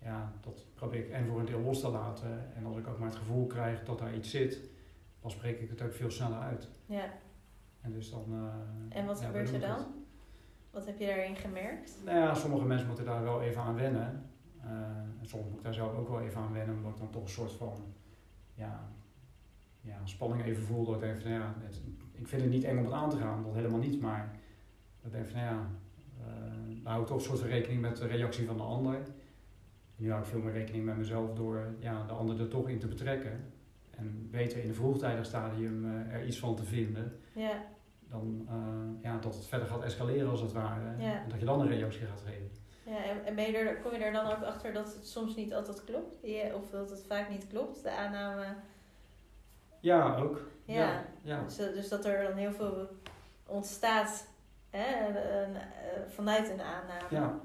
Ja, 0.02 0.32
dat 0.42 0.66
probeer 0.76 1.00
ik 1.00 1.10
en 1.10 1.28
voor 1.28 1.40
een 1.40 1.46
deel 1.46 1.60
los 1.62 1.80
te 1.80 1.90
laten. 1.90 2.56
En 2.56 2.66
als 2.66 2.78
ik 2.78 2.88
ook 2.88 2.98
maar 3.00 3.08
het 3.10 3.18
gevoel 3.18 3.48
krijg 3.48 3.84
dat 3.84 4.00
daar 4.00 4.16
iets 4.16 4.30
zit, 4.30 4.60
dan 5.22 5.32
spreek 5.32 5.60
ik 5.60 5.70
het 5.70 5.82
ook 5.82 5.94
veel 5.94 6.12
sneller 6.12 6.40
uit. 6.40 6.70
ja. 6.86 7.06
En 7.82 7.92
dus 7.92 8.10
dan... 8.12 8.26
eh, 8.92 8.98
En 9.00 9.06
wat 9.06 9.20
ja, 9.20 9.26
gebeurt 9.26 9.54
er 9.54 9.60
dan? 9.60 9.70
het. 9.78 9.86
Wat 10.72 10.86
heb 10.86 11.00
je 11.00 11.06
daarin 11.06 11.36
gemerkt? 11.36 11.98
Nou 12.06 12.18
ja, 12.18 12.34
sommige 12.34 12.66
mensen 12.66 12.88
moeten 12.88 13.06
daar 13.06 13.24
wel 13.24 13.42
even 13.42 13.62
aan 13.62 13.76
wennen. 13.76 14.30
Eh, 14.62 14.70
en 15.20 15.26
soms 15.26 15.46
moet 15.50 15.58
ik 15.58 15.64
daar 15.64 15.74
zelf 15.74 15.96
ook 15.96 16.10
wel 16.10 16.22
even 16.22 16.42
aan 16.42 16.54
wennen, 16.54 16.76
omdat 16.76 16.92
ik 16.92 16.98
dan 16.98 17.10
toch 17.10 17.22
een 17.24 17.30
soort 17.30 17.52
van 17.52 17.74
ja, 18.54 18.90
ja, 19.82 20.06
spanning 20.06 20.44
even 20.44 20.64
voel. 20.64 20.86
Dat 20.86 20.96
ik 20.96 21.02
denk 21.02 21.22
van 21.22 21.32
ja, 21.32 21.54
het, 21.60 21.82
ik 22.12 22.28
vind 22.28 22.42
het 22.42 22.52
niet 22.52 22.64
eng 22.64 22.78
om 22.78 22.84
het 22.84 22.94
aan 22.94 23.10
te 23.10 23.18
gaan, 23.18 23.44
dat 23.44 23.54
helemaal 23.54 23.80
niet. 23.80 24.02
Maar 24.02 24.36
ik 25.04 25.12
denk 25.12 25.28
van 25.28 25.40
ja, 25.42 25.68
eh 26.20 26.26
dan 26.84 26.92
hou 26.92 27.02
ik 27.02 27.08
toch 27.08 27.18
een 27.18 27.24
soort 27.24 27.40
van 27.40 27.48
rekening 27.48 27.82
met 27.82 27.98
de 27.98 28.08
reactie 28.08 28.46
van 28.46 28.58
de 28.58 28.64
ander. 28.64 28.98
Nu 30.00 30.10
hou 30.12 30.22
ik 30.24 30.28
veel 30.30 30.40
meer 30.40 30.54
rekening 30.54 30.86
met 30.86 30.98
mezelf 30.98 31.34
door 31.34 31.74
ja, 31.80 32.04
de 32.08 32.14
ander 32.14 32.40
er 32.40 32.48
toch 32.48 32.70
in 32.70 32.80
te 32.80 32.88
betrekken. 32.88 33.54
En 33.98 34.28
beter 34.32 34.58
in 34.64 34.70
een 34.70 34.76
vroegtijdig 34.76 35.26
stadium 35.26 35.86
eh, 35.86 36.14
er 36.14 36.26
iets 36.26 36.40
van 36.40 36.56
te 36.56 36.64
vinden 36.64 37.20
Ja, 37.34 37.64
dan 38.10 38.46
eh, 38.50 39.04
ja, 39.04 39.18
dat 39.18 39.36
het 39.36 39.46
verder 39.46 39.68
gaat 39.68 39.84
escaleren 39.84 40.30
als 40.30 40.42
het 40.42 40.52
ware. 40.52 40.96
Ja. 40.98 41.24
En 41.24 41.30
dat 41.30 41.40
je 41.40 41.46
dan 41.46 41.62
een 41.62 41.68
reactie 41.68 42.06
gaat 42.06 42.22
geven. 42.26 42.50
ja 42.84 43.04
en, 43.04 43.26
en 43.26 43.36
ben 43.36 43.52
je 43.52 43.58
er, 43.58 43.76
kom 43.78 43.92
je 43.92 43.98
er 43.98 44.12
dan 44.14 44.26
ook 44.26 44.44
achter 44.44 44.74
dat 44.74 44.94
het 44.94 45.08
soms 45.08 45.36
niet 45.36 45.54
altijd 45.54 45.84
klopt? 45.84 46.18
Je- 46.22 46.52
of 46.56 46.70
dat 46.70 46.90
het 46.90 47.04
vaak 47.08 47.30
niet 47.30 47.48
klopt, 47.48 47.84
de 47.84 47.92
aanname? 47.92 48.46
Ja, 49.80 50.16
ook. 50.18 50.42
Ja. 50.66 50.74
Ja, 50.76 51.06
ja. 51.22 51.44
Dus, 51.44 51.60
eh, 51.60 51.74
dus 51.74 51.90
dat 51.90 52.06
er 52.06 52.24
dan 52.28 52.38
heel 52.38 52.52
veel 52.52 52.88
ontstaat 53.46 54.28
hè, 54.70 55.08
een- 55.44 55.58
vanuit 56.10 56.50
een 56.50 56.62
aanname. 56.62 57.06
ja. 57.10 57.40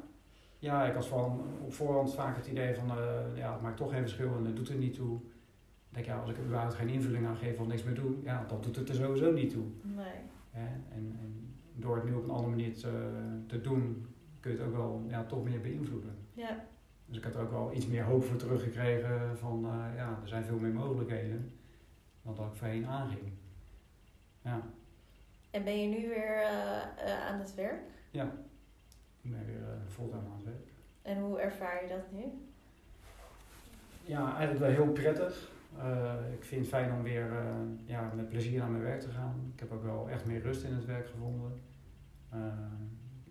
Ja, 0.64 0.86
ik 0.86 0.94
had 0.94 1.06
van 1.06 1.40
op 1.64 1.72
voorhand 1.72 2.14
vaak 2.14 2.36
het 2.36 2.46
idee 2.46 2.74
van, 2.74 2.90
eh, 2.90 3.36
ja, 3.36 3.52
het 3.52 3.62
maakt 3.62 3.76
toch 3.76 3.90
geen 3.90 4.00
verschil 4.00 4.36
en 4.36 4.44
het 4.44 4.56
doet 4.56 4.68
er 4.68 4.76
niet 4.76 4.94
toe. 4.94 5.16
Ik 5.88 5.94
denk, 5.94 6.06
ja, 6.06 6.18
als 6.18 6.30
ik 6.30 6.36
er 6.36 6.44
überhaupt 6.44 6.74
geen 6.74 6.88
invulling 6.88 7.26
aan 7.26 7.36
geef 7.36 7.60
of 7.60 7.66
niks 7.66 7.82
meer 7.82 7.94
doe, 7.94 8.14
ja, 8.22 8.44
dan 8.48 8.60
doet 8.60 8.76
het 8.76 8.88
er 8.88 8.94
sowieso 8.94 9.32
niet 9.32 9.50
toe. 9.50 9.64
Nee. 9.82 10.20
En, 10.52 10.84
en 10.92 11.54
door 11.74 11.96
het 11.96 12.04
nu 12.04 12.14
op 12.14 12.24
een 12.24 12.30
andere 12.30 12.48
manier 12.48 12.74
te, 12.74 13.10
te 13.46 13.60
doen, 13.60 14.06
kun 14.40 14.50
je 14.50 14.56
het 14.56 14.66
ook 14.66 14.76
wel 14.76 15.04
ja, 15.08 15.24
toch 15.24 15.44
meer 15.44 15.60
beïnvloeden. 15.60 16.16
Ja. 16.32 16.64
Dus 17.06 17.16
ik 17.16 17.24
had 17.24 17.34
er 17.34 17.40
ook 17.42 17.50
wel 17.50 17.72
iets 17.74 17.86
meer 17.86 18.04
hoop 18.04 18.24
voor 18.24 18.36
teruggekregen 18.36 19.38
van 19.38 19.64
eh, 19.64 19.96
ja, 19.96 20.18
er 20.22 20.28
zijn 20.28 20.44
veel 20.44 20.58
meer 20.58 20.72
mogelijkheden 20.72 21.52
dan 22.22 22.34
dat 22.34 22.46
ik 22.46 22.54
voorheen 22.54 22.86
aanging. 22.86 23.32
Ja, 24.42 24.62
En 25.50 25.64
ben 25.64 25.80
je 25.80 25.88
nu 25.88 26.08
weer 26.08 26.42
eh, 26.42 27.26
aan 27.28 27.38
het 27.38 27.54
werk? 27.54 27.82
ja. 28.10 28.32
Uh, 29.32 29.36
fulltime 29.88 30.22
aan 30.22 30.36
het 30.36 30.44
werk. 30.44 30.68
En 31.02 31.20
hoe 31.20 31.40
ervaar 31.40 31.82
je 31.82 31.88
dat 31.88 32.12
nu? 32.12 32.24
Ja, 34.04 34.36
eigenlijk 34.36 34.58
wel 34.58 34.84
heel 34.84 34.92
prettig. 34.92 35.50
Eh, 35.78 36.14
ik 36.32 36.44
vind 36.44 36.60
het 36.60 36.70
fijn 36.70 36.92
om 36.92 37.02
weer 37.02 37.32
eh, 37.32 37.54
ja, 37.84 38.12
met 38.14 38.28
plezier 38.28 38.58
naar 38.58 38.70
mijn 38.70 38.82
werk 38.82 39.00
te 39.00 39.08
gaan. 39.08 39.52
Ik 39.54 39.60
heb 39.60 39.72
ook 39.72 39.82
wel 39.82 40.08
echt 40.10 40.24
meer 40.24 40.40
rust 40.42 40.64
in 40.64 40.74
het 40.74 40.84
werk 40.84 41.06
gevonden. 41.06 41.60
Eh, 42.28 42.38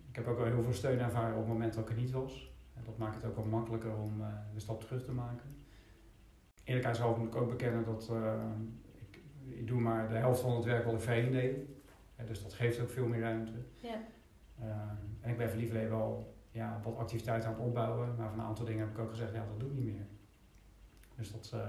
ik 0.09 0.15
heb 0.15 0.27
ook 0.27 0.37
wel 0.37 0.45
heel 0.45 0.63
veel 0.63 0.73
steun 0.73 0.99
ervaren 0.99 1.33
op 1.33 1.39
het 1.39 1.47
moment 1.47 1.73
dat 1.73 1.83
ik 1.83 1.89
er 1.89 2.01
niet 2.01 2.11
was. 2.11 2.51
En 2.73 2.81
dat 2.85 2.97
maakt 2.97 3.15
het 3.15 3.25
ook 3.25 3.35
wel 3.35 3.45
makkelijker 3.45 3.97
om 3.97 4.21
eh, 4.21 4.27
de 4.53 4.59
stap 4.59 4.81
terug 4.81 5.03
te 5.03 5.11
maken. 5.11 5.49
Eerlijkheidshalve 6.63 7.19
moet 7.19 7.27
ik 7.27 7.41
ook 7.41 7.49
bekennen 7.49 7.85
dat 7.85 8.09
eh, 8.09 8.33
ik, 9.09 9.19
ik 9.49 9.67
doe 9.67 9.79
maar 9.79 10.09
de 10.09 10.15
helft 10.15 10.41
van 10.41 10.55
het 10.55 10.65
werk 10.65 10.85
wat 10.85 10.93
ik 10.93 10.99
voorheen 10.99 11.31
deed. 11.31 11.57
Eh, 12.15 12.27
dus 12.27 12.43
dat 12.43 12.53
geeft 12.53 12.79
ook 12.79 12.89
veel 12.89 13.07
meer 13.07 13.19
ruimte. 13.19 13.51
Ja. 13.81 14.01
Eh, 14.59 14.91
en 15.23 15.29
ik 15.29 15.37
ben 15.37 15.49
voor 15.49 15.89
wel 15.89 16.35
ja, 16.51 16.79
wat 16.83 16.97
activiteiten 16.97 17.49
aan 17.49 17.55
het 17.55 17.63
opbouwen. 17.63 18.15
Maar 18.17 18.29
van 18.29 18.39
een 18.39 18.45
aantal 18.45 18.65
dingen 18.65 18.79
heb 18.79 18.89
ik 18.89 18.99
ook 18.99 19.09
gezegd, 19.09 19.33
ja, 19.33 19.45
dat 19.45 19.59
doe 19.59 19.69
ik 19.69 19.75
niet 19.75 19.85
meer. 19.85 20.05
Dus 21.15 21.31
dat, 21.31 21.51
eh, 21.53 21.67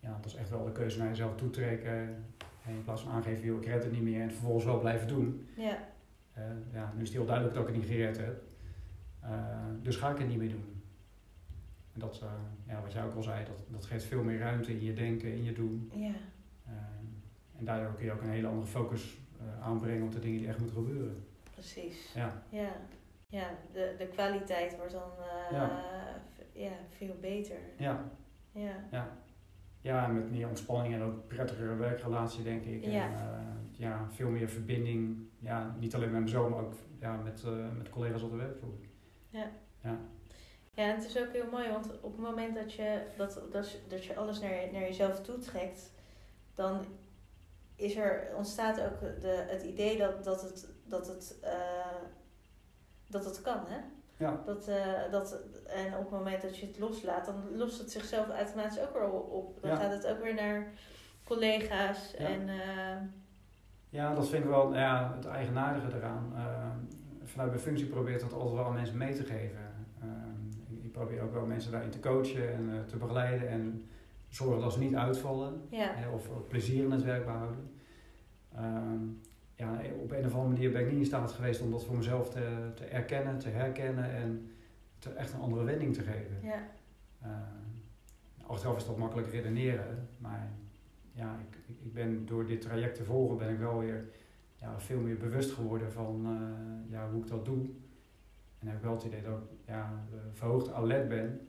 ja, 0.00 0.16
dat 0.16 0.24
is 0.24 0.34
echt 0.34 0.50
wel 0.50 0.64
de 0.64 0.72
keuze 0.72 0.98
naar 0.98 1.08
jezelf 1.08 1.36
toetrekken. 1.36 2.24
En 2.64 2.74
in 2.74 2.84
plaats 2.84 3.02
van 3.02 3.12
aangeven, 3.12 3.44
joh, 3.44 3.62
ik 3.62 3.66
red 3.66 3.82
het 3.82 3.92
niet 3.92 4.02
meer 4.02 4.20
en 4.20 4.26
het 4.26 4.32
vervolgens 4.32 4.64
wel 4.64 4.78
blijven 4.78 5.08
doen. 5.08 5.48
Ja. 5.56 5.78
Eh, 6.32 6.44
ja, 6.72 6.92
nu 6.94 7.02
is 7.02 7.08
het 7.08 7.16
heel 7.16 7.26
duidelijk 7.26 7.54
dat 7.54 7.68
ik 7.68 7.74
het 7.74 7.82
niet 7.82 7.90
gered 7.90 8.16
heb. 8.16 8.42
Eh, 9.20 9.30
dus 9.82 9.96
ga 9.96 10.10
ik 10.10 10.18
het 10.18 10.28
niet 10.28 10.38
meer 10.38 10.50
doen. 10.50 10.82
En 11.92 12.00
dat, 12.00 12.22
ja, 12.66 12.82
wat 12.82 12.92
jij 12.92 13.04
ook 13.04 13.14
al 13.14 13.22
zei, 13.22 13.44
dat, 13.44 13.56
dat 13.68 13.84
geeft 13.84 14.04
veel 14.04 14.22
meer 14.22 14.38
ruimte 14.38 14.72
in 14.72 14.84
je 14.84 14.92
denken, 14.92 15.32
in 15.32 15.44
je 15.44 15.52
doen. 15.52 15.90
Ja. 15.94 16.12
En 17.58 17.64
daardoor 17.64 17.94
kun 17.94 18.04
je 18.04 18.12
ook 18.12 18.22
een 18.22 18.28
hele 18.28 18.46
andere 18.46 18.66
focus 18.66 19.18
aanbrengen 19.60 20.04
op 20.04 20.12
de 20.12 20.18
dingen 20.18 20.38
die 20.38 20.48
echt 20.48 20.58
moeten 20.58 20.76
gebeuren. 20.76 21.24
Precies. 21.72 22.12
Ja, 22.14 22.42
Ja. 22.50 22.72
Ja, 23.28 23.48
de, 23.72 23.94
de 23.98 24.06
kwaliteit 24.06 24.76
wordt 24.76 24.92
dan 24.92 25.10
eh, 25.18 25.58
Ja. 26.52 26.70
veel 26.88 27.14
beter. 27.20 27.56
ja, 27.78 28.04
Ja. 28.52 28.84
ja. 28.90 29.08
Ja, 29.80 30.06
met 30.06 30.30
meer 30.30 30.48
ontspanning 30.48 30.94
en 30.94 31.02
ook 31.02 31.26
prettigere 31.26 31.74
werkrelatie, 31.76 32.44
denk 32.44 32.64
ik. 32.64 32.84
Ja. 32.84 33.04
En 33.04 33.12
eh, 33.12 33.78
ja, 33.80 34.06
veel 34.10 34.28
meer 34.28 34.48
verbinding. 34.48 35.28
Ja, 35.38 35.74
niet 35.78 35.94
alleen 35.94 36.10
met 36.10 36.20
mezelf, 36.20 36.48
maar 36.48 36.60
ook 36.60 36.74
ja, 37.00 37.16
met, 37.16 37.42
eh, 37.44 37.70
met 37.76 37.90
collega's 37.90 38.22
op 38.22 38.30
de 38.30 38.36
werkvloer. 38.36 38.74
Ja. 39.28 39.50
Ja. 39.82 39.98
Ja, 40.74 40.82
en 40.88 40.94
het 40.94 41.04
is 41.04 41.18
ook 41.18 41.32
heel 41.32 41.50
mooi, 41.50 41.68
want 41.70 42.00
op 42.00 42.12
het 42.12 42.20
moment 42.20 42.54
dat 42.54 42.72
je, 42.72 43.02
dat, 43.16 43.40
dat, 43.52 43.70
je- 43.72 43.80
dat 43.88 44.04
je 44.04 44.16
alles 44.16 44.40
naar, 44.40 44.50
naar 44.72 44.80
jezelf 44.82 45.20
toetrekt, 45.20 45.92
dan 46.54 46.84
is 47.76 47.96
er, 47.96 48.32
ontstaat 48.36 48.80
ook 48.80 49.00
de, 49.00 49.44
het 49.48 49.62
idee 49.62 49.98
dat, 49.98 50.24
dat 50.24 50.42
het, 50.42 50.68
dat 50.84 51.06
het, 51.06 51.38
eh, 51.42 52.02
dat 53.08 53.24
het 53.24 53.42
kan. 53.42 53.60
Hè? 53.66 53.78
Ja, 54.16 54.42
Dat, 54.46 54.68
eh, 54.68 55.10
dat, 55.10 55.38
en 55.66 55.86
op 55.94 56.00
het 56.00 56.10
moment 56.10 56.42
dat 56.42 56.56
je 56.58 56.66
het 56.66 56.78
loslaat, 56.78 57.24
dan 57.26 57.56
lost 57.56 57.78
het 57.78 57.90
zichzelf 57.90 58.28
automatisch 58.28 58.80
ook 58.80 58.92
weer 58.92 59.10
op. 59.10 59.58
Dan 59.62 59.70
Ja. 59.70 59.76
gaat 59.76 59.92
het 59.92 60.06
ook 60.06 60.22
weer 60.22 60.34
naar 60.34 60.72
collega's. 61.24 62.14
Ja. 62.18 62.26
En, 62.26 62.48
eh, 62.48 62.96
ja, 63.88 64.14
dat 64.14 64.28
vind 64.28 64.44
ik 64.44 64.50
wel 64.50 64.74
ja, 64.74 65.12
het 65.16 65.26
eigenaardige 65.26 65.96
eraan. 65.96 66.32
Vanuit 67.24 67.50
mijn 67.50 67.62
functie 67.62 67.86
probeert 67.86 68.20
dat 68.20 68.32
altijd 68.32 68.54
wel 68.54 68.64
aan 68.64 68.74
mensen 68.74 68.96
mee 68.96 69.14
te 69.14 69.24
geven. 69.24 69.58
Ik, 70.82 70.92
probeer 70.92 71.22
ook 71.22 71.32
wel 71.32 71.46
mensen 71.46 71.72
daarin 71.72 71.90
te 71.90 72.00
coachen 72.00 72.52
en 72.52 72.84
te 72.88 72.96
begeleiden 72.96 73.48
en 73.48 73.88
zorgen 74.28 74.60
dat 74.62 74.72
ze 74.72 74.78
niet 74.78 74.94
uitvallen. 74.94 75.66
ja, 75.70 75.92
hè, 75.94 76.08
of, 76.08 76.28
of 76.28 76.46
plezier 76.48 76.84
in 76.84 76.90
het 76.90 77.02
werk 77.02 77.24
behouden. 77.24 77.70
Ehm, 78.56 79.02
ja, 79.56 79.80
op 80.02 80.10
een 80.10 80.26
of 80.26 80.34
andere 80.34 80.52
manier 80.52 80.72
ben 80.72 80.80
ik 80.80 80.90
niet 80.90 81.00
in 81.00 81.06
staat 81.06 81.32
geweest 81.32 81.60
om 81.60 81.70
dat 81.70 81.84
voor 81.84 81.96
mezelf 81.96 82.30
te, 82.30 82.70
te 82.74 82.84
erkennen, 82.84 83.38
te 83.38 83.48
herkennen 83.48 84.10
en 84.10 84.50
te, 84.98 85.10
echt 85.10 85.32
een 85.32 85.40
andere 85.40 85.64
wending 85.64 85.94
te 85.94 86.02
geven. 86.02 86.38
ja, 86.42 86.62
Ehm, 87.22 88.46
achteraf 88.46 88.76
is 88.76 88.86
dat 88.86 88.96
makkelijk 88.96 89.28
redeneren, 89.28 90.08
maar 90.18 90.52
ja, 91.12 91.38
ik, 91.48 91.58
ik, 91.82 91.92
ben 91.92 92.26
door 92.26 92.46
dit 92.46 92.60
traject 92.60 92.94
te 92.94 93.04
volgen 93.04 93.36
ben 93.36 93.50
ik 93.50 93.58
wel 93.58 93.78
weer 93.78 94.08
ja, 94.56 94.80
veel 94.80 95.00
meer 95.00 95.16
bewust 95.16 95.52
geworden 95.52 95.92
van 95.92 96.26
eh, 96.26 96.92
ja, 96.92 97.10
hoe 97.10 97.22
ik 97.22 97.28
dat 97.28 97.44
doe. 97.44 97.66
En 98.58 98.66
heb 98.66 98.76
ik 98.76 98.82
wel 98.82 98.94
het 98.94 99.04
idee 99.04 99.22
dat 99.22 99.38
ik 99.38 99.66
ja, 99.66 100.04
eh, 100.12 100.18
verhoogd 100.32 100.72
alert 100.72 101.08
ben. 101.08 101.48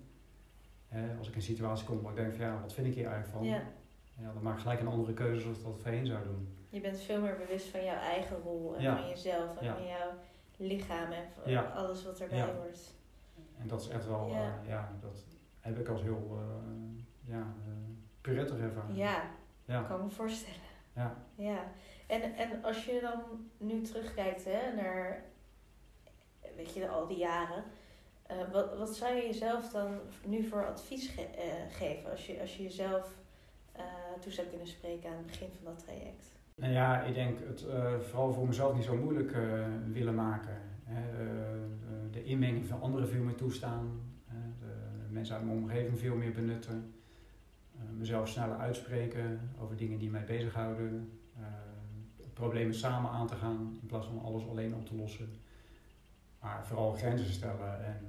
Hè, 0.88 1.18
als 1.18 1.28
ik 1.28 1.34
in 1.34 1.39
een 1.39 1.46
situatie 1.46 1.86
kom 1.86 2.02
waar 2.02 2.12
ik 2.12 2.18
denk 2.18 2.34
van 2.34 2.46
ja, 2.46 2.62
wat 2.62 2.74
vind 2.74 2.88
ik 2.88 2.94
hier 2.94 3.08
eigenlijk 3.08 3.38
van? 3.38 3.46
ja. 3.46 3.62
Ja, 4.20 4.34
dan 4.34 4.44
maak 4.44 4.56
ik 4.56 4.62
gelijk 4.62 4.80
een 4.80 4.88
andere 4.88 5.13
keuze 5.13 5.41
zoals 5.41 5.58
ik 5.58 5.63
dat 5.63 5.80
voorheen 5.82 6.06
zou 6.06 6.24
doen. 6.24 6.48
Je 6.76 6.82
bent 6.82 7.00
veel 7.02 7.22
meer 7.22 7.36
bewust 7.38 7.68
van 7.68 7.84
jouw 7.84 8.00
eigen 8.00 8.38
rol 8.42 8.76
en 8.76 8.82
Ja. 8.82 8.96
van 8.98 9.10
jezelf 9.10 9.58
en 9.58 9.66
Ja. 9.66 9.74
van 9.76 9.88
jouw 9.88 10.12
lichaam 10.58 11.12
en 11.12 11.24
van 11.34 11.52
Ja. 11.52 11.62
alles 11.64 12.04
wat 12.04 12.20
erbij 12.20 12.38
Ja. 12.38 12.54
hoort. 12.54 12.80
En 13.60 13.68
dat 13.68 13.82
is 13.82 13.88
echt 13.88 14.06
wel, 14.08 14.28
Ja. 14.28 14.42
ja, 14.42 14.60
ja 14.68 14.92
dat 15.02 15.24
heb 15.60 15.80
ik 15.80 15.88
als 15.88 16.02
heel 16.02 16.40
uh, 16.42 17.34
ja, 17.34 17.38
uh, 17.68 17.74
prettig 18.22 18.60
ervaren. 18.60 18.96
Ja, 18.96 19.24
ja. 19.66 19.82
kan 19.82 20.04
me 20.04 20.10
voorstellen. 20.10 20.60
Ja. 20.94 21.16
ja. 21.36 21.64
En, 22.08 22.36
en 22.36 22.64
als 22.64 22.86
je 22.86 23.00
dan 23.02 23.50
nu 23.58 23.82
terugkijkt 23.82 24.46
hè, 24.46 24.74
naar 24.76 25.24
weet 26.56 26.74
je, 26.74 26.90
al 26.90 27.08
die 27.08 27.18
jaren, 27.18 27.64
wat, 28.52 28.78
wat 28.78 28.96
zou 28.96 29.16
je 29.16 29.22
jezelf 29.26 29.70
dan 29.72 30.00
nu 30.24 30.44
voor 30.44 30.68
advies 30.68 31.08
ge 31.08 31.28
geven 31.70 32.12
als 32.12 32.26
je, 32.26 32.42
als 32.42 32.58
je 32.58 32.64
jezelf 32.64 33.18
toe 34.20 34.32
zou 34.32 34.48
kunnen 34.48 34.68
spreken 34.68 35.10
aan 35.10 35.18
het 35.18 35.26
begin 35.26 35.50
van 35.52 35.74
dat 35.74 35.84
traject? 35.84 36.35
Nou 36.56 36.74
ja, 36.74 37.02
ik 37.02 37.13
denk 37.13 37.39
het 37.39 37.65
uh, 37.68 38.00
vooral 38.00 38.34
voor 38.34 38.48
mezelf 38.48 38.76
niet 38.76 38.84
zo 38.84 38.96
moeilijk 38.96 39.36
uh, 39.36 39.65
willen 39.91 40.15
maken. 40.15 40.62
Uh, 40.89 40.96
de 42.12 42.24
inmenging 42.24 42.65
van 42.65 42.82
anderen 42.82 43.08
veel 43.08 43.24
meer 43.24 43.36
toestaan. 43.36 44.02
de 44.60 45.13
mensen 45.13 45.36
uit 45.36 45.46
mijn 45.46 45.58
omgeving 45.58 46.00
veel 46.00 46.15
meer 46.15 46.32
benutten. 46.32 46.94
Mezelf 47.98 48.28
sneller 48.28 48.58
uitspreken 48.58 49.39
over 49.60 49.76
dingen 49.76 50.00
die 50.00 50.10
mij 50.10 50.26
bezighouden. 50.26 51.20
Problemen 52.34 52.76
samen 52.76 53.12
aan 53.12 53.28
te 53.28 53.36
gaan 53.36 53.78
in 53.82 53.88
plaats 53.88 54.08
van 54.08 54.22
alles 54.24 54.48
alleen 54.48 54.76
op 54.76 54.86
te 54.86 54.96
lossen. 54.96 55.30
Maar 56.39 56.65
vooral 56.65 56.94
grenzen 56.94 57.32
stellen 57.32 57.86
en 57.86 58.06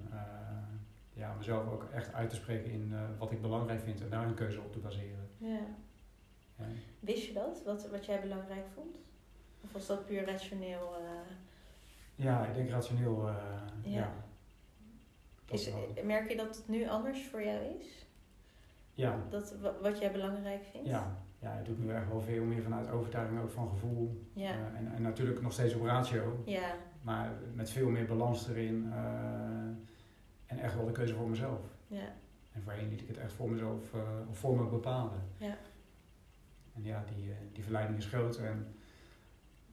ja, 1.13 1.35
mezelf 1.35 1.69
ook 1.73 1.85
echt 1.95 2.13
uit 2.13 2.31
te 2.31 2.37
spreken 2.37 2.71
in 2.71 2.95
wat 3.19 3.31
ik 3.31 3.43
belangrijk 3.43 3.81
vind 3.81 4.01
en 4.01 4.11
daar 4.11 4.27
een 4.27 4.35
keuze 4.35 4.61
op 4.61 4.73
te 4.73 4.79
baseren. 4.79 5.29
Ja. 5.39 5.59
Wist 7.01 7.27
je 7.27 7.33
dat, 7.33 7.62
wat, 7.64 7.88
wat 7.90 8.07
jij 8.07 8.21
belangrijk 8.21 8.66
vond? 8.75 8.97
Of 9.64 9.73
was 9.73 9.87
dat 9.87 10.07
puur 10.07 10.25
rationeel? 10.25 10.97
Uh... 11.01 11.09
Ja, 12.14 12.47
ik 12.47 12.55
denk 12.55 12.71
rationeel. 12.71 13.29
Uh, 13.29 13.35
ja. 13.83 13.99
ja. 13.99 14.12
Is, 15.51 15.71
merk 16.05 16.31
je 16.31 16.37
dat 16.37 16.57
het 16.57 16.69
nu 16.69 16.88
anders 16.88 17.27
voor 17.27 17.42
jou 17.42 17.64
is? 17.79 18.07
Ja. 18.92 19.19
Dat, 19.31 19.55
wat 19.83 19.99
jij 19.99 20.12
belangrijk 20.12 20.64
vindt? 20.71 20.88
Ja. 20.88 21.16
ja, 21.38 21.51
het 21.51 21.66
doet 21.66 21.79
nu 21.79 21.92
echt 21.92 22.09
wel 22.09 22.21
veel 22.21 22.45
meer 22.45 22.62
vanuit 22.62 22.90
overtuiging, 22.90 23.40
ook 23.40 23.51
van 23.51 23.69
gevoel. 23.69 24.27
Ja. 24.33 24.51
Uh, 24.51 24.79
en, 24.79 24.92
en 24.95 25.03
natuurlijk 25.03 25.42
nog 25.42 25.53
steeds 25.53 25.75
op 25.75 25.85
ratio. 25.85 26.42
Ja. 26.45 26.75
Maar 27.03 27.31
met 27.55 27.71
veel 27.71 27.88
meer 27.88 28.07
balans 28.07 28.49
erin. 28.49 28.92
En 30.47 30.59
echt 30.59 30.75
wel 30.75 30.87
de 30.87 30.92
keuze 30.92 31.14
voor 31.14 31.29
mezelf. 31.29 31.61
Ja. 31.87 32.12
En 32.53 32.62
voorheen 32.62 32.88
liet 32.88 33.01
ik 33.01 33.09
het 33.09 33.19
echt 33.19 33.33
voor 33.33 33.51
mezelf, 33.51 33.92
of 34.29 34.38
voor 34.38 34.57
me 34.57 34.64
bepalen. 34.64 35.23
Ja. 35.37 35.57
En 36.77 36.85
ja, 36.85 37.05
die, 37.15 37.33
die 37.53 37.62
verleiding 37.62 37.99
is 37.99 38.07
groot. 38.07 38.37
En 38.37 38.67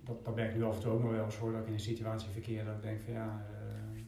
dat, 0.04 0.26
dat 0.26 0.36
merk 0.36 0.50
ik 0.50 0.58
nu 0.58 0.64
af 0.64 0.76
en 0.76 0.82
toe 0.82 0.92
ook 0.92 1.02
nog 1.02 1.12
wel 1.12 1.26
eens 1.26 1.38
hoor. 1.38 1.52
Dat 1.52 1.62
ik 1.62 1.68
in 1.68 1.74
een 1.74 1.80
situatie 1.80 2.30
verkeer 2.30 2.66
dat 2.66 2.76
ik 2.76 2.82
denk 2.82 3.02
van 3.02 3.14
ja, 3.14 3.46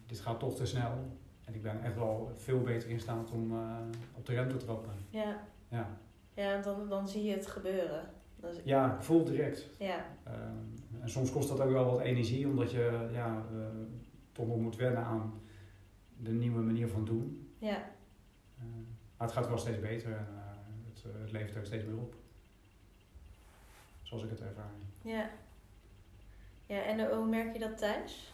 dit 0.05 0.19
gaat 0.19 0.39
toch 0.39 0.55
te 0.55 0.65
snel. 0.65 1.17
En 1.45 1.53
ik 1.53 1.61
ben 1.61 1.81
echt 1.81 1.95
wel 1.95 2.31
veel 2.35 2.61
beter 2.61 2.89
in 2.89 2.99
staat 2.99 3.31
om 3.31 3.51
uh, 3.51 3.77
op 4.13 4.25
de 4.25 4.33
rem 4.33 4.49
te 4.49 4.57
trappen. 4.57 4.93
Ja. 5.09 5.47
Ja, 5.67 5.97
ja 6.33 6.61
dan, 6.61 6.89
dan 6.89 7.07
zie 7.07 7.23
je 7.23 7.31
het 7.31 7.47
gebeuren. 7.47 8.09
Ja, 8.63 8.95
ik 8.95 9.01
voel 9.01 9.23
direct. 9.23 9.69
Ja. 9.79 10.05
Uh, 10.27 10.33
en 11.01 11.09
soms 11.09 11.31
kost 11.31 11.49
dat 11.49 11.59
ook 11.59 11.71
wel 11.71 11.85
wat 11.85 11.99
energie, 11.99 12.47
omdat 12.47 12.71
je 12.71 13.09
ja, 13.11 13.45
uh, 13.53 13.65
toch 14.31 14.47
nog 14.47 14.57
moet 14.57 14.75
wennen 14.75 15.03
aan 15.03 15.41
de 16.17 16.31
nieuwe 16.31 16.61
manier 16.61 16.87
van 16.87 17.05
doen. 17.05 17.49
Ja. 17.57 17.77
Uh, 18.57 18.63
maar 19.17 19.27
het 19.27 19.31
gaat 19.31 19.47
wel 19.47 19.57
steeds 19.57 19.79
beter 19.79 20.11
en 20.11 20.83
het, 20.93 21.03
het 21.21 21.31
levert 21.31 21.57
ook 21.57 21.65
steeds 21.65 21.85
meer 21.85 21.97
op. 21.97 22.15
Zoals 24.17 24.31
ik 24.31 24.37
het 24.37 24.47
ervaar. 24.47 24.71
Ja. 25.01 25.29
Ja, 26.65 26.81
en 26.81 27.15
hoe 27.15 27.25
merk 27.25 27.53
je 27.53 27.59
dat 27.59 27.77
thuis? 27.77 28.33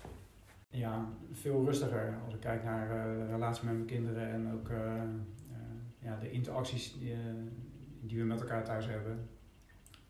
Ja, 0.70 1.10
veel 1.32 1.65
rustiger 1.65 2.17
als 2.26 2.34
ik 2.34 2.39
kijk 2.39 2.63
naar 2.63 2.88
uh, 2.88 3.26
de 3.26 3.32
relatie 3.32 3.65
met 3.65 3.74
mijn 3.74 3.86
kinderen 3.86 4.30
en 4.30 4.54
ook 4.54 4.70
uh, 4.70 4.78
uh, 4.78 5.58
ja, 6.00 6.17
de 6.20 6.32
interacties 6.32 7.00
die, 7.00 7.15
die, 8.02 8.20
we 8.20 8.26
met 8.26 8.41
elkaar 8.41 8.63
thuis 8.63 8.86
hebben. 8.88 9.30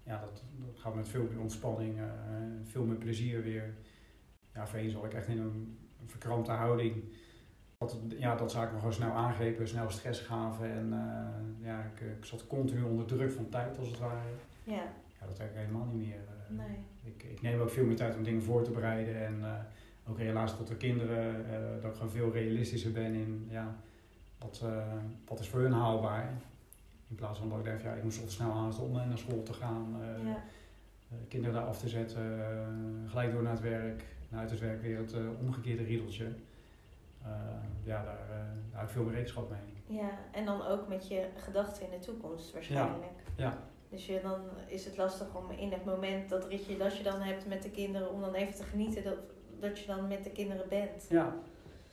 Ja, 0.04 0.20
dat, 0.20 0.44
dat 0.66 0.80
gaat 0.80 0.96
met 0.96 1.08
veel 1.08 1.28
meer 1.30 1.40
ontspanning, 1.40 2.00
veel 2.64 2.86
meer 2.86 2.98
plezier 2.98 3.44
weer. 3.44 3.74
ja, 4.54 4.68
voorheen 4.68 4.90
zat 4.90 5.04
ik 5.04 5.14
echt 5.14 5.28
in 5.28 5.40
een, 5.40 5.78
een 6.00 6.10
verkrampte 6.10 6.52
houding. 6.52 7.04
Dat, 7.78 7.98
ja, 8.18 8.36
dat 8.36 8.52
zaken 8.52 8.74
me 8.74 8.78
gewoon 8.78 8.94
snel 8.94 9.12
aangrepen, 9.12 9.68
snel 9.68 9.90
stress 9.90 10.20
gaven. 10.20 10.72
En 10.72 10.94
eh, 10.94 11.66
ja, 11.68 11.84
ik, 11.84 12.18
ik 12.18 12.26
zat 12.26 12.48
continu 12.48 12.84
onder 12.84 13.06
druk 13.06 13.32
van 13.32 13.50
tijd 13.50 13.78
als 13.78 13.88
het 13.88 14.00
ware. 14.00 14.30
Ja, 14.64 14.84
Ja, 15.22 15.28
dat 15.28 15.38
heb 15.38 15.50
ik 15.50 15.56
helemaal 15.56 15.86
niet 15.86 16.08
meer. 16.08 16.16
eh. 16.16 16.58
nee. 16.58 16.78
Ik, 17.04 17.24
ik 17.24 17.42
neem 17.42 17.60
ook 17.60 17.70
veel 17.70 17.86
meer 17.86 17.96
tijd 17.96 18.16
om 18.16 18.24
dingen 18.24 18.42
voor 18.44 18.64
te 18.64 18.72
bereiden. 18.72 19.26
En 19.26 19.40
eh, 19.44 19.52
ook 20.10 20.20
in 20.20 20.26
relatie 20.26 20.58
tot 20.58 20.68
de 20.68 20.76
kinderen, 20.76 21.46
eh, 21.54 21.82
dat 21.82 21.92
ik 21.92 21.96
gewoon 21.98 22.12
veel 22.12 22.32
realistischer 22.32 22.92
ben 22.92 23.14
in 23.14 23.48
ja, 23.50 23.76
wat, 24.40 24.64
wat 25.28 25.40
is 25.40 25.48
voor 25.50 25.60
hun 25.60 25.72
haalbaar. 25.74 26.34
In 27.10 27.16
plaats 27.16 27.40
van 27.40 27.50
dat 27.50 27.58
ik 27.58 27.64
denk, 27.64 27.82
ja, 27.82 27.94
ik 27.94 28.04
moet 28.04 28.14
zo 28.14 28.22
snel 28.28 28.52
haasten 28.52 28.84
om 28.84 28.92
naar 28.92 29.18
school 29.18 29.44
te 29.44 29.54
gaan. 29.54 29.96
Ja, 30.26 30.44
kinderen 31.28 31.56
daar 31.56 31.66
af 31.66 31.80
te 31.80 31.90
zetten, 31.90 32.24
gelijk 33.08 33.32
door 33.32 33.42
naar 33.44 33.52
het 33.52 33.62
werk. 33.62 34.04
En 34.32 34.38
uit 34.38 34.50
het 34.52 34.60
werk 34.60 34.82
weer 34.82 34.98
het 34.98 35.16
omgekeerde 35.40 35.84
riedeltje. 35.84 36.26
Ja, 37.84 38.04
daar, 38.04 38.18
daar 38.72 38.80
heb 38.80 38.84
ik 38.84 38.90
veel 38.90 39.04
meer 39.04 39.14
rekenschap 39.14 39.50
mee. 39.50 39.98
ja, 39.98 40.10
en 40.32 40.46
dan 40.46 40.62
ook 40.66 40.88
met 40.88 41.08
je 41.08 41.28
gedachten 41.36 41.84
in 41.86 42.00
de 42.00 42.06
toekomst 42.06 42.54
waarschijnlijk. 42.54 43.12
Ja. 43.36 43.58
Dus 43.92 44.06
je, 44.06 44.20
dan 44.22 44.40
is 44.68 44.86
het 44.86 44.98
lastig 44.98 45.36
om 45.36 45.52
in 45.52 45.72
het 45.72 45.86
moment 45.86 46.30
dat 46.30 46.48
ritje 46.48 46.78
dat 46.78 46.98
je 46.98 47.04
dan 47.04 47.22
hebt 47.22 47.48
met 47.48 47.64
de 47.64 47.72
kinderen, 47.72 48.12
om 48.12 48.22
dan 48.22 48.34
even 48.34 48.56
te 48.56 48.64
genieten 48.64 49.04
dat, 49.04 49.18
dat 49.60 49.80
je 49.80 49.88
dan 49.88 50.08
met 50.08 50.24
de 50.24 50.32
kinderen 50.32 50.70
bent. 50.70 51.06
Ja, 51.10 51.36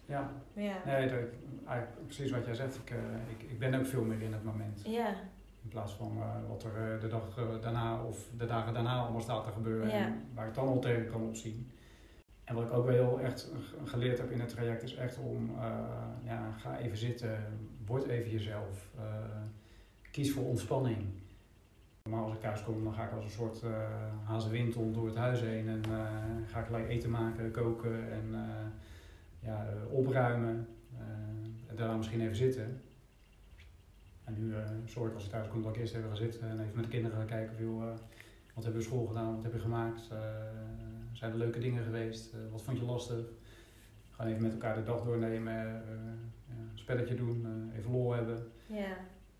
ja. 0.07 0.31
Ja, 0.53 0.83
Nee, 0.85 1.09
dat, 1.09 1.19
eigenlijk 1.67 2.07
precies 2.07 2.31
wat 2.31 2.45
jij 2.45 2.55
zegt. 2.55 2.77
Ik, 2.77 2.91
eh, 2.91 2.97
ik, 3.31 3.51
ik 3.51 3.59
ben 3.59 3.75
ook 3.75 3.87
veel 3.87 4.05
meer 4.05 4.23
in 4.23 4.33
het 4.33 4.45
moment. 4.45 4.81
ja, 4.85 5.09
In 5.63 5.69
plaats 5.69 5.93
van 5.93 6.17
eh, 6.17 6.49
wat 6.49 6.65
er 6.65 6.95
eh, 6.95 7.01
de 7.01 7.09
dag 7.09 7.35
daarna 7.61 8.05
of 8.05 8.29
de 8.37 8.47
dagen 8.47 8.75
daarna 8.75 9.01
allemaal 9.01 9.21
staat 9.21 9.45
te 9.45 9.51
gebeuren. 9.51 9.89
Ja. 9.89 9.95
En 9.95 10.29
waar 10.35 10.49
ik 10.49 10.55
dan 10.55 10.69
al 10.69 10.79
tegen 10.79 11.11
kan 11.11 11.23
opzien. 11.23 11.71
En 12.45 12.55
wat 12.55 12.65
ik 12.65 12.73
ook 12.73 12.87
wel 12.87 12.95
heel 12.95 13.21
echt 13.21 13.51
geleerd 13.85 14.19
heb 14.19 14.31
in 14.31 14.41
het 14.41 14.49
traject 14.49 14.83
is 14.83 14.95
echt 14.95 15.19
om, 15.19 15.51
ja, 16.25 16.53
ga 16.57 16.79
even 16.79 16.97
zitten, 16.97 17.39
word 17.87 18.07
even 18.07 18.31
jezelf. 18.31 18.91
kies 20.11 20.33
voor 20.33 20.45
ontspanning. 20.45 21.07
Maar 22.09 22.23
als 22.23 22.33
ik 22.33 22.41
thuis 22.41 22.63
kom, 22.63 22.85
dan 22.85 22.93
ga 22.95 23.05
ik 23.05 23.13
als 23.13 23.25
een 23.25 23.31
soort 23.31 23.63
uh, 23.65 23.71
hazenwintel 24.25 24.93
door 24.93 25.07
het 25.07 25.17
huis 25.17 25.41
heen 25.41 25.69
en 25.69 25.83
eh, 25.85 26.07
ga 26.47 26.61
ik 26.61 26.67
gelijk 26.67 26.89
eten 26.89 27.11
maken, 27.11 27.51
koken 27.51 28.13
en 28.13 28.29
eh, 28.35 29.49
ja, 29.49 29.67
eh, 29.67 29.93
opruimen. 29.93 30.69
eh, 30.99 31.05
en 31.71 31.77
daarna 31.77 31.97
misschien 31.97 32.21
even 32.21 32.37
zitten. 32.37 32.81
En 34.25 34.35
nu 34.39 34.55
eh, 34.55 34.61
ik 35.09 35.15
als 35.15 35.25
ik 35.25 35.31
thuis 35.31 35.49
kom 35.49 35.63
dat 35.63 35.75
ik 35.75 35.81
eerst 35.81 35.95
even 35.95 36.09
ga 36.09 36.15
zitten 36.15 36.49
en 36.49 36.61
even 36.61 36.75
met 36.75 36.85
de 36.85 36.91
kinderen 36.91 37.19
ga 37.19 37.25
kijken 37.25 37.57
eh, 37.83 37.95
wat 38.55 38.65
hebben 38.65 38.83
we 38.83 38.89
school 38.89 39.07
gedaan, 39.07 39.35
wat 39.35 39.43
heb 39.43 39.53
je 39.53 39.59
gemaakt, 39.59 40.09
eh, 40.11 40.19
zijn 41.13 41.33
er 41.33 41.39
leuke 41.39 41.59
dingen 41.59 41.83
geweest, 41.85 42.35
Eh, 42.35 42.41
wat 42.51 42.63
vond 42.63 42.79
je 42.79 42.85
lastig. 42.85 43.25
Gewoon 44.11 44.31
even 44.31 44.43
met 44.43 44.53
elkaar 44.53 44.75
de 44.75 44.83
dag 44.83 45.03
doornemen, 45.05 45.55
eh, 45.67 45.95
een 46.51 46.71
spelletje 46.75 47.15
doen, 47.15 47.47
eh, 47.73 47.79
even 47.79 47.91
lol 47.91 48.13
hebben. 48.13 48.47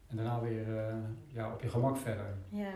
En 0.09 0.17
daarna 0.17 0.41
weer 0.41 0.79
eh, 0.79 0.95
ja, 1.27 1.53
op 1.53 1.61
je 1.63 1.69
gemak 1.69 1.97
verder. 1.97 2.35
ja. 2.49 2.73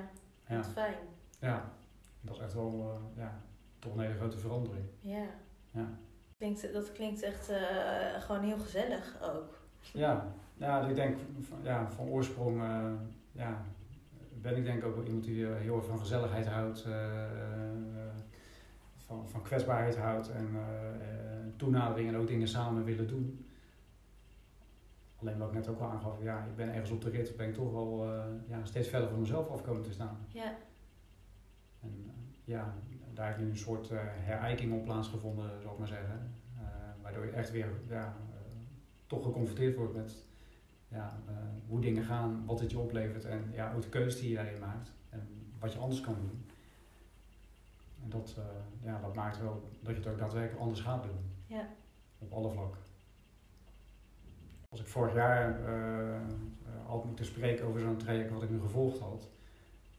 Ja, 0.47 0.57
Wat 0.57 0.67
fijn. 0.67 0.95
ja. 1.39 1.73
dat 2.21 2.35
is 2.35 2.43
echt 2.43 2.55
wel 2.55 3.01
eh, 3.15 3.23
ja, 3.23 3.41
toch 3.79 3.95
een 3.95 4.01
hele 4.01 4.15
grote 4.15 4.39
verandering. 4.39 4.85
Ja. 5.01 5.25
Ja. 5.71 5.89
Klinkt, 6.39 6.73
dat 6.73 6.93
klinkt 6.93 7.23
echt 7.23 7.49
eh, 7.49 8.21
gewoon 8.21 8.43
heel 8.43 8.59
gezellig 8.59 9.19
ook. 9.23 9.61
Ja, 9.93 10.27
ja 10.55 10.87
ik 10.89 10.95
denk 10.95 11.19
van, 11.41 11.59
ja, 11.63 11.91
van 11.91 12.09
oorsprong 12.09 12.63
ja, 13.33 13.65
ben 14.41 14.57
ik 14.57 14.65
denk 14.65 14.85
ook 14.85 14.95
wel 14.95 15.05
iemand 15.05 15.25
die 15.25 15.47
heel 15.47 15.77
erg 15.77 15.87
van 15.87 15.99
gezelligheid 15.99 16.47
houdt, 16.47 16.87
van, 18.97 19.29
van 19.29 19.43
kwetsbaarheid 19.43 19.97
houdt 19.97 20.31
en 20.31 20.57
toenadering 21.57 22.09
en 22.09 22.17
ook 22.17 22.27
dingen 22.27 22.49
samen 22.49 22.85
willen 22.85 23.09
doen. 23.09 23.47
Alleen 25.23 25.39
wat 25.39 25.49
ik 25.49 25.55
net 25.55 25.69
ook 25.69 25.81
al 25.81 25.91
aangaf, 25.91 26.23
ja, 26.23 26.45
ik 26.45 26.57
ben 26.57 26.69
ergens 26.69 26.91
op 26.91 27.01
de 27.01 27.11
rit, 27.11 27.37
ben 27.37 27.49
ik 27.49 27.55
toch 27.55 27.73
wel 27.73 28.05
eh, 28.05 28.25
ja, 28.49 28.65
steeds 28.65 28.89
verder 28.89 29.09
van 29.09 29.21
mezelf 29.21 29.49
af 29.49 29.63
komen 29.63 29.83
te 29.83 29.93
staan. 29.93 30.19
Ja, 30.29 30.57
En 31.81 32.05
eh, 32.07 32.13
ja, 32.45 32.75
daar 33.15 33.27
heeft 33.27 33.39
nu 33.39 33.51
een 33.51 33.57
soort 33.57 33.91
eh, 33.91 33.99
herijking 34.03 34.73
op 34.73 34.85
plaatsgevonden, 34.85 35.63
zal 35.63 35.73
ik 35.73 35.79
maar 35.79 35.89
zeggen. 35.89 36.35
Waardoor 37.03 37.25
je 37.25 37.31
echt 37.31 37.51
weer 37.51 37.69
ja, 37.89 38.17
toch 39.07 39.23
geconfronteerd 39.25 39.77
wordt 39.77 39.95
met 39.95 40.25
ja, 40.89 41.21
hoe 41.67 41.81
dingen 41.81 42.05
gaan, 42.05 42.45
wat 42.47 42.61
het 42.61 42.71
je 42.71 42.79
oplevert 42.79 43.25
en 43.25 43.51
ja, 43.53 43.75
ook 43.75 43.83
de 43.83 43.89
keuzes 43.89 44.21
die 44.21 44.29
je 44.29 44.35
daarin 44.35 44.61
maakt 44.61 44.93
en 45.09 45.29
wat 45.59 45.73
je 45.73 45.79
anders 45.79 46.01
kan 46.01 46.15
doen. 46.15 46.45
En 48.03 48.09
dat, 48.09 48.37
ja, 48.83 49.01
dat 49.01 49.15
maakt 49.15 49.41
wel 49.41 49.71
dat 49.81 49.97
je 49.97 50.03
het 50.03 50.11
ook 50.11 50.19
daadwerkelijk 50.19 50.61
anders 50.63 50.81
gaat 50.81 51.03
doen. 51.03 51.19
ja, 51.47 51.69
Op 52.19 52.33
alle 52.33 52.51
vlakken. 52.51 52.81
Als 54.73 54.81
ik 54.81 54.87
vorig 54.87 55.15
jaar 55.15 55.65
eh, 55.65 56.21
had 56.87 57.05
moeten 57.05 57.25
spreken 57.25 57.67
over 57.67 57.81
zo'n 57.81 57.97
traject 57.97 58.31
wat 58.31 58.43
ik 58.43 58.51
nu 58.51 58.61
gevolgd 58.61 58.99
had, 58.99 59.29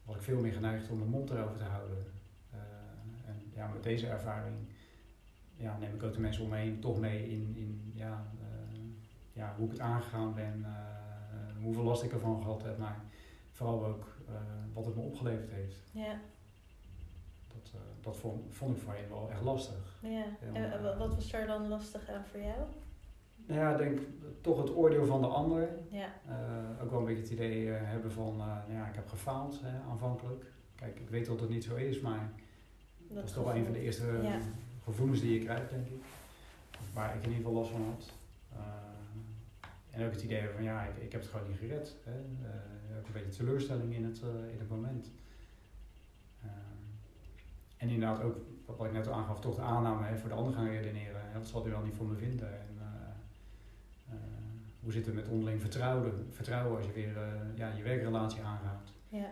was 0.04 0.16
ik 0.16 0.22
veel 0.22 0.40
meer 0.40 0.52
geneigd 0.52 0.90
om 0.90 0.98
mijn 0.98 1.10
mond 1.10 1.30
erover 1.30 1.56
te 1.56 1.62
houden. 1.64 2.04
Eh, 2.50 2.58
en 3.26 3.42
ja, 3.54 3.66
met 3.68 3.82
deze 3.82 4.06
ervaring 4.08 4.54
ja, 5.56 5.78
neem 5.78 5.94
ik 5.94 6.02
ook 6.02 6.12
de 6.12 6.20
mensen 6.20 6.42
om 6.44 6.48
me 6.50 6.56
heen 6.56 6.80
toch 6.80 6.98
mee 7.00 7.28
in, 7.30 7.52
in 7.56 7.92
ja, 7.94 8.26
eh, 8.40 8.78
ja, 9.32 9.54
hoe 9.56 9.64
ik 9.66 9.70
het 9.72 9.80
aangegaan 9.80 10.34
ben, 10.34 10.66
hoeveel 11.62 11.82
last 11.82 12.02
ik 12.02 12.12
ervan 12.12 12.42
gehad 12.42 12.62
heb, 12.62 12.78
maar 12.78 13.00
vooral 13.52 13.84
ook 13.86 14.06
wat 14.72 14.86
het 14.86 14.94
me 14.96 15.02
opgeleverd 15.02 15.50
heeft. 15.50 15.76
ja, 15.92 16.20
Dat, 17.48 17.72
dat 18.00 18.16
vond, 18.16 18.54
vond 18.54 18.76
ik 18.76 18.82
voorheen 18.82 19.08
wel 19.08 19.30
echt 19.30 19.42
lastig. 19.42 19.98
ja. 20.02 20.24
En 20.52 20.82
wa- 20.82 20.96
wat 20.98 21.14
was 21.14 21.32
er 21.32 21.46
dan 21.46 21.68
lastig 21.68 22.08
aan 22.08 22.24
voor 22.24 22.40
jou? 22.40 22.58
Nou 23.46 23.60
ja, 23.60 23.70
ik 23.72 23.78
denk 23.78 23.98
toch 24.40 24.58
het 24.58 24.76
oordeel 24.76 25.06
van 25.06 25.20
de 25.20 25.26
ander. 25.26 25.68
Ja, 25.90 26.06
Eh, 26.28 26.82
ook 26.82 26.90
wel 26.90 26.98
een 26.98 27.04
beetje 27.06 27.22
het 27.22 27.30
idee 27.32 27.74
eh, 27.74 27.80
hebben 27.82 28.12
van, 28.12 28.40
eh, 28.40 28.74
ja, 28.74 28.86
ik 28.86 28.94
heb 28.94 29.08
gefaald 29.08 29.60
hè, 29.62 29.80
aanvankelijk. 29.90 30.44
Kijk, 30.74 30.98
ik 30.98 31.08
weet 31.08 31.26
dat 31.26 31.40
het 31.40 31.50
niet 31.50 31.64
zo 31.64 31.74
is, 31.74 32.00
maar 32.00 32.30
dat, 33.08 33.24
is 33.24 33.32
toch 33.32 33.44
wel 33.44 33.54
een 33.54 33.64
van 33.64 33.72
de 33.72 33.80
eerste 33.80 34.18
Ja. 34.22 34.38
gevoelens 34.84 35.20
die 35.20 35.38
je 35.38 35.44
krijgt, 35.44 35.70
denk 35.70 35.86
ik. 35.86 36.02
Waar 36.92 37.08
ik 37.16 37.22
in 37.22 37.28
ieder 37.30 37.36
geval 37.36 37.52
last 37.52 37.70
van 37.70 37.82
had. 37.82 38.12
En 39.90 40.04
ook 40.06 40.12
het 40.12 40.22
idee 40.22 40.48
van, 40.54 40.62
ja, 40.62 40.82
ik, 40.82 40.96
ik 41.02 41.12
heb 41.12 41.20
het 41.20 41.30
gewoon 41.30 41.48
niet 41.48 41.58
gered. 41.58 41.96
Hè. 42.04 42.12
Ook 42.98 43.06
een 43.06 43.12
beetje 43.12 43.30
teleurstelling 43.30 43.94
in 43.94 44.04
het, 44.04 44.20
in 44.52 44.58
het 44.58 44.68
moment. 44.68 45.10
En 47.76 47.88
inderdaad 47.88 48.22
ook, 48.22 48.36
wat 48.66 48.86
ik 48.86 48.92
net 48.92 49.06
al 49.06 49.14
aangaf, 49.14 49.40
toch 49.40 49.54
de 49.54 49.60
aanname 49.62 50.06
hè, 50.06 50.16
voor 50.16 50.28
de 50.28 50.34
ander 50.34 50.52
gaan 50.52 50.66
redeneren. 50.66 51.20
Wat 51.34 51.46
zal 51.46 51.62
hij 51.62 51.70
wel 51.70 51.82
niet 51.82 51.94
voor 51.94 52.06
me 52.06 52.14
vinden? 52.16 52.48
En, 52.52 52.78
hoe 54.84 54.92
zit 54.92 55.06
het 55.06 55.14
met 55.14 55.28
onderling 55.28 55.60
vertrouwen, 55.60 56.26
vertrouwen 56.30 56.76
als 56.76 56.86
je 56.86 56.92
weer 56.92 57.16
eh, 57.16 57.24
ja, 57.54 57.72
je 57.76 57.82
werkrelatie 57.82 58.42
aangaat? 58.42 58.92
ja, 59.08 59.30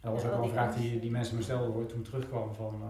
Dat 0.00 0.12
was 0.12 0.22
Ja, 0.22 0.28
ook 0.28 0.34
wel 0.34 0.42
al 0.42 0.48
een 0.48 0.54
vraag 0.54 0.74
die, 0.74 1.00
die 1.00 1.10
mensen 1.10 1.36
me 1.36 1.42
stelden 1.42 1.86
toen 1.86 2.02
terugkwam 2.02 2.54
van, 2.54 2.82
eh, 2.82 2.88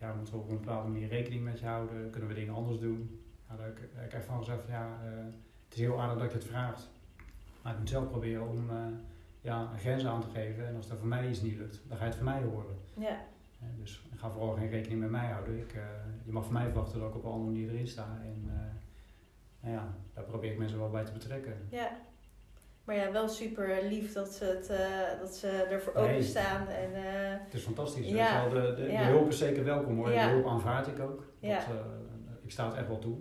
ja, 0.00 0.14
moeten 0.14 0.34
we 0.34 0.40
op 0.40 0.48
een 0.48 0.60
bepaalde 0.60 0.88
manier 0.88 1.08
rekening 1.08 1.44
met 1.44 1.58
je 1.58 1.66
houden? 1.66 2.10
Kunnen 2.10 2.28
we 2.28 2.34
dingen 2.34 2.54
anders 2.54 2.78
doen? 2.78 3.20
Nou, 3.46 3.60
daar 3.60 3.68
heb 3.68 4.06
ik, 4.06 4.12
echt 4.12 4.24
van 4.24 4.38
gezegd 4.38 4.60
van, 4.62 4.72
ja, 4.74 4.98
eh, 5.04 5.10
het 5.64 5.74
is 5.74 5.78
heel 5.78 6.00
aardig 6.00 6.18
dat 6.18 6.30
je 6.30 6.38
het 6.38 6.46
vraagt. 6.46 6.90
Maar 7.62 7.72
ik 7.72 7.78
moet 7.78 7.88
zelf 7.88 8.08
proberen 8.08 8.48
om 8.48 8.70
ja, 9.40 9.70
een 9.72 9.78
grens 9.78 10.06
aan 10.06 10.20
te 10.20 10.28
geven. 10.34 10.66
En 10.66 10.76
als 10.76 10.88
dat 10.88 10.98
voor 10.98 11.08
mij 11.08 11.28
iets 11.28 11.42
niet 11.42 11.56
lukt, 11.56 11.80
dan 11.88 11.96
ga 11.96 12.04
je 12.04 12.10
het 12.10 12.18
van 12.18 12.28
mij 12.28 12.42
horen. 12.42 12.76
ja, 13.60 13.66
dus 13.78 14.02
ga 14.16 14.30
vooral 14.30 14.54
geen 14.54 14.68
rekening 14.68 15.00
met 15.00 15.10
mij 15.10 15.30
houden. 15.30 15.58
Ik, 15.58 15.72
je 16.24 16.32
mag 16.32 16.44
van 16.44 16.52
mij 16.52 16.64
verwachten 16.64 16.98
dat 17.00 17.08
ik 17.08 17.14
op 17.14 17.24
een 17.24 17.30
andere 17.30 17.52
manier 17.52 17.70
erin 17.70 17.88
sta. 17.88 18.20
En 18.24 18.50
nou 19.62 19.74
ja, 19.74 19.94
daar 20.14 20.24
probeer 20.24 20.52
ik 20.52 20.58
mensen 20.58 20.78
wel 20.78 20.90
bij 20.90 21.04
te 21.04 21.12
betrekken. 21.12 21.66
ja. 21.70 21.90
Maar 22.84 22.96
ja, 22.96 23.12
wel 23.12 23.28
super 23.28 23.82
lief 23.84 24.12
dat 24.12 24.28
ze, 24.28 24.44
het, 24.44 24.68
eh, 24.68 25.20
dat 25.20 25.34
ze 25.36 25.48
ervoor 25.48 25.92
Nee. 25.94 26.10
openstaan. 26.12 26.68
En, 26.68 26.94
eh, 26.94 27.38
Het 27.44 27.54
is 27.54 27.62
fantastisch. 27.62 28.08
Ja. 28.08 28.48
De, 28.48 28.74
de, 28.76 28.82
Ja. 28.92 28.98
de 29.04 29.10
hulp 29.10 29.28
is 29.28 29.38
zeker 29.38 29.64
welkom 29.64 29.96
hoor. 29.96 30.10
Ja. 30.12 30.26
De 30.26 30.32
hulp 30.32 30.46
aanvaard 30.46 30.86
ik 30.86 30.98
ook. 31.00 31.26
Ja. 31.38 31.58
Dat, 31.58 31.66
eh, 31.76 31.84
ik 32.42 32.50
sta 32.50 32.66
het 32.66 32.74
echt 32.76 32.86
wel 32.88 32.98
toe. 32.98 33.16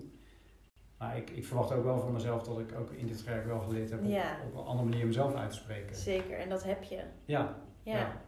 Maar 0.98 1.18
ik, 1.18 1.30
ik 1.30 1.46
verwacht 1.46 1.72
ook 1.72 1.84
wel 1.84 2.00
van 2.00 2.12
mezelf 2.12 2.44
dat 2.44 2.60
ik 2.60 2.74
ook 2.80 2.92
in 2.92 3.08
dit 3.08 3.24
traject 3.24 3.46
wel 3.46 3.60
geleerd 3.60 3.90
heb 3.90 4.00
Ja. 4.04 4.38
op, 4.46 4.54
een 4.60 4.66
andere 4.66 4.90
manier 4.90 5.06
mezelf 5.06 5.36
uit 5.36 5.50
te 5.50 5.56
spreken. 5.56 5.96
zeker, 5.96 6.38
en 6.40 6.50
dat 6.50 6.64
heb 6.64 6.84
je. 6.84 6.96
Ja, 7.26 7.56
Ja, 7.84 7.98
Ja. 7.98 8.22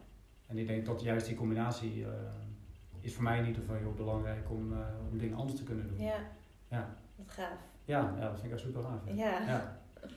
En 0.47 0.57
ik 0.57 0.67
denk 0.67 0.85
dat 0.85 1.01
juist 1.01 1.25
die 1.27 1.35
combinatie 1.35 2.05
is 3.01 3.13
voor 3.13 3.23
mij 3.23 3.39
in 3.39 3.45
ieder 3.45 3.61
geval 3.61 3.77
heel 3.77 3.93
belangrijk 3.93 4.49
om, 4.49 4.73
om 5.11 5.17
dingen 5.17 5.37
anders 5.37 5.57
te 5.59 5.63
kunnen 5.65 5.87
doen. 5.87 5.99
ja. 5.99 6.15
Ja. 6.69 6.95
Wat 7.15 7.31
gaaf. 7.31 7.59
Ja, 7.85 8.13
ja 8.19 8.29
dat 8.29 8.39
vind 8.39 8.53
ik 8.53 8.59
super 8.59 8.83
gaaf. 8.83 9.01
Ja. 9.05 9.41
Ja. 9.45 9.81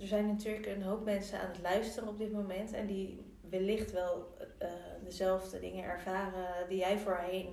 Er 0.00 0.06
zijn 0.06 0.26
natuurlijk 0.26 0.66
een 0.66 0.82
hoop 0.82 1.04
mensen 1.04 1.40
aan 1.40 1.48
het 1.48 1.62
luisteren 1.62 2.08
op 2.08 2.18
dit 2.18 2.32
moment 2.32 2.72
en 2.72 2.86
die 2.86 3.34
wellicht 3.50 3.92
wel 3.92 4.36
eh, 4.58 4.68
dezelfde 5.04 5.60
dingen 5.60 5.84
ervaren 5.84 6.68
die 6.68 6.78
jij 6.78 6.98
voorheen 6.98 7.46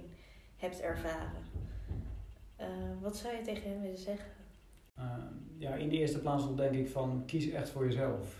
hebt 0.57 0.81
ervaren. 0.81 1.43
Eh, 2.55 2.67
wat 3.01 3.17
zou 3.17 3.35
je 3.35 3.41
tegen 3.41 3.69
hen 3.71 3.81
willen 3.81 3.97
zeggen? 3.97 4.31
Eh, 4.95 5.05
ja, 5.57 5.73
in 5.73 5.89
de 5.89 5.97
eerste 5.97 6.19
plaats 6.19 6.43
dan 6.43 6.55
denk 6.55 6.75
ik 6.75 6.89
van 6.89 7.23
kies 7.25 7.49
echt 7.49 7.69
voor 7.69 7.85
jezelf. 7.85 8.39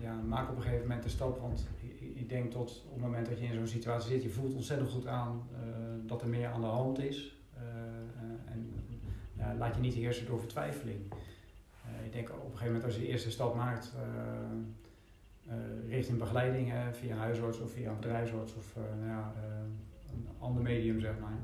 Ja, 0.00 0.14
maak 0.14 0.50
op 0.50 0.56
een 0.56 0.62
gegeven 0.62 0.86
moment 0.86 1.02
de 1.02 1.08
stap, 1.08 1.38
want 1.38 1.68
ik, 2.14 2.28
denk 2.28 2.50
tot 2.50 2.84
op 2.86 2.92
het 2.92 3.02
moment 3.02 3.28
dat 3.28 3.38
je 3.38 3.44
in 3.44 3.54
zo'n 3.54 3.66
situatie 3.66 4.10
zit, 4.10 4.22
je 4.22 4.28
voelt 4.28 4.54
ontzettend 4.54 4.90
goed 4.90 5.06
aan, 5.06 5.48
dat 6.06 6.22
er 6.22 6.28
meer 6.28 6.48
aan 6.48 6.60
de 6.60 6.66
hand 6.66 6.98
is. 6.98 7.37
Ja, 9.48 9.58
laat 9.58 9.74
je 9.74 9.80
niet 9.80 9.94
heersen 9.94 10.26
door 10.26 10.38
vertwijfeling. 10.38 11.00
ik 12.04 12.12
denk 12.12 12.28
op 12.30 12.36
een 12.36 12.42
gegeven 12.44 12.66
moment 12.66 12.84
als 12.84 12.94
je 12.94 13.00
de 13.00 13.06
eerste 13.08 13.30
stap 13.30 13.54
maakt 13.54 13.92
richting 15.88 16.18
begeleiding 16.18 16.72
via 16.92 17.16
huisarts 17.16 17.60
of 17.60 17.72
via 17.72 17.92
bedrijfsarts 17.92 18.54
of 18.54 18.76
nou 18.76 19.08
ja, 19.08 19.32
een 20.12 20.28
ander 20.38 20.62
medium, 20.62 21.00
zeg 21.00 21.18
maar 21.18 21.38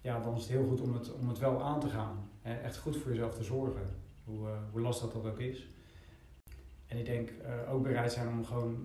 ja, 0.00 0.20
dan 0.20 0.34
is 0.34 0.40
het 0.40 0.50
heel 0.50 0.66
goed 0.66 0.80
om 0.80 0.94
het, 0.94 1.12
om 1.12 1.28
het 1.28 1.38
wel 1.38 1.62
aan 1.62 1.80
te 1.80 1.88
gaan. 1.88 2.30
Echt 2.42 2.78
goed 2.78 2.96
voor 2.96 3.10
jezelf 3.10 3.34
te 3.34 3.42
zorgen, 3.42 3.86
hoe, 4.24 4.48
hoe 4.70 4.80
lastig 4.80 5.12
dat 5.12 5.26
ook 5.26 5.38
is. 5.38 5.68
En 6.86 6.98
ik 6.98 7.04
denk 7.04 7.32
ook 7.68 7.82
bereid 7.82 8.12
zijn 8.12 8.28
om 8.28 8.44
gewoon 8.44 8.84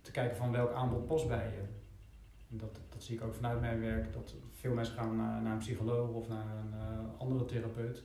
te 0.00 0.10
kijken 0.10 0.36
van 0.36 0.52
welk 0.52 0.72
aanbod 0.72 1.06
past 1.06 1.28
bij 1.28 1.46
je. 1.46 1.62
En 2.50 2.56
dat 2.58 2.80
zie 3.04 3.16
ik 3.16 3.24
ook 3.24 3.34
vanuit 3.34 3.60
mijn 3.60 3.80
werk, 3.80 4.12
dat 4.12 4.34
veel 4.50 4.74
mensen 4.74 4.94
gaan 4.94 5.16
naar, 5.16 5.42
naar 5.42 5.52
een 5.52 5.58
psycholoog 5.58 6.10
of 6.10 6.28
naar 6.28 6.46
een 6.56 7.18
andere 7.18 7.44
therapeut. 7.44 8.02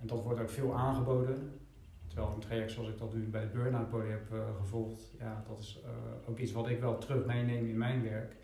En 0.00 0.06
dat 0.06 0.22
wordt 0.22 0.40
ook 0.40 0.50
veel 0.50 0.74
aangeboden. 0.74 1.60
Terwijl 2.06 2.32
een 2.34 2.40
traject 2.40 2.70
zoals 2.70 2.88
ik 2.88 2.98
dat 2.98 3.14
nu 3.14 3.28
bij 3.28 3.40
de 3.40 3.46
Burnout 3.46 3.88
Poli 3.88 4.08
heb 4.10 4.34
gevolgd, 4.58 5.12
ja, 5.18 5.44
dat 5.48 5.58
is 5.58 5.82
ook 6.28 6.38
iets 6.38 6.52
wat 6.52 6.68
ik 6.68 6.80
wel 6.80 6.98
terug 6.98 7.26
meeneem 7.26 7.66
in 7.66 7.78
mijn 7.78 8.02
werk. 8.02 8.36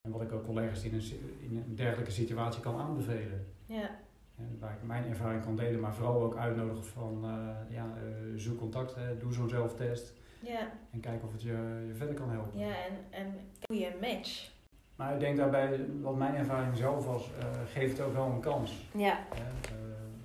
En 0.00 0.10
wat 0.10 0.22
ik 0.22 0.32
ook 0.32 0.44
collega's 0.44 0.84
in 0.84 0.94
een, 0.94 1.02
in 1.40 1.56
een 1.56 1.74
dergelijke 1.74 2.10
situatie 2.10 2.62
kan 2.62 2.76
aanbevelen. 2.76 3.46
Ja. 3.66 3.90
En 4.36 4.56
waar 4.60 4.72
ik 4.72 4.82
mijn 4.82 5.04
ervaring 5.04 5.42
kan 5.42 5.56
delen, 5.56 5.80
maar 5.80 5.94
vooral 5.94 6.22
ook 6.22 6.36
uitnodigen 6.36 6.84
van 6.84 7.24
uh, 7.24 7.74
ja, 7.74 7.94
zoek 8.36 8.58
contact, 8.58 8.94
hè, 8.94 9.16
doe 9.16 9.32
zo'n 9.32 9.48
zelftest. 9.48 10.12
Ja. 10.40 10.72
En 10.90 11.00
kijk 11.00 11.22
of 11.22 11.32
het 11.32 11.42
je, 11.42 11.84
je 11.86 11.94
verder 11.94 12.14
kan 12.14 12.30
helpen. 12.30 12.58
Ja, 12.58 12.74
en, 12.86 12.94
en 13.10 13.34
je 13.76 13.96
match. 14.00 14.51
Maar 14.96 15.14
ik 15.14 15.20
denk 15.20 15.36
daarbij, 15.36 15.86
wat 16.00 16.16
mijn 16.16 16.34
ervaring 16.34 16.76
zelf 16.76 17.06
was, 17.06 17.30
uh, 17.38 17.44
geeft 17.66 17.98
het 17.98 18.06
ook 18.06 18.12
wel 18.12 18.26
een 18.26 18.40
kans. 18.40 18.88
Ja. 18.94 19.18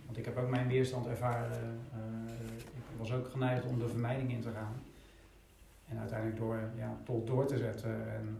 want 0.05 0.17
ik 0.17 0.25
heb 0.25 0.37
ook 0.37 0.49
mijn 0.49 0.67
weerstand 0.67 1.07
ervaren. 1.07 1.79
ik 2.57 2.97
was 2.97 3.13
ook 3.13 3.27
geneigd 3.27 3.65
om 3.65 3.79
de 3.79 3.87
vermijding 3.87 4.31
in 4.31 4.41
te 4.41 4.51
gaan. 4.51 4.81
En 5.87 5.99
uiteindelijk 5.99 6.39
door 6.39 6.59
ja, 6.75 6.97
tot 7.03 7.27
door 7.27 7.45
te 7.45 7.57
zetten 7.57 8.13
en 8.15 8.37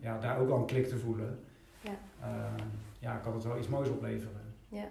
ja, 0.00 0.18
daar 0.18 0.38
ook 0.38 0.50
al 0.50 0.58
een 0.58 0.66
klik 0.66 0.86
te 0.86 0.98
voelen, 0.98 1.44
ja. 1.80 1.98
Ja, 2.98 3.16
kan 3.16 3.34
het 3.34 3.44
wel 3.44 3.58
iets 3.58 3.68
moois 3.68 3.88
opleveren. 3.88 4.54
Ja. 4.68 4.88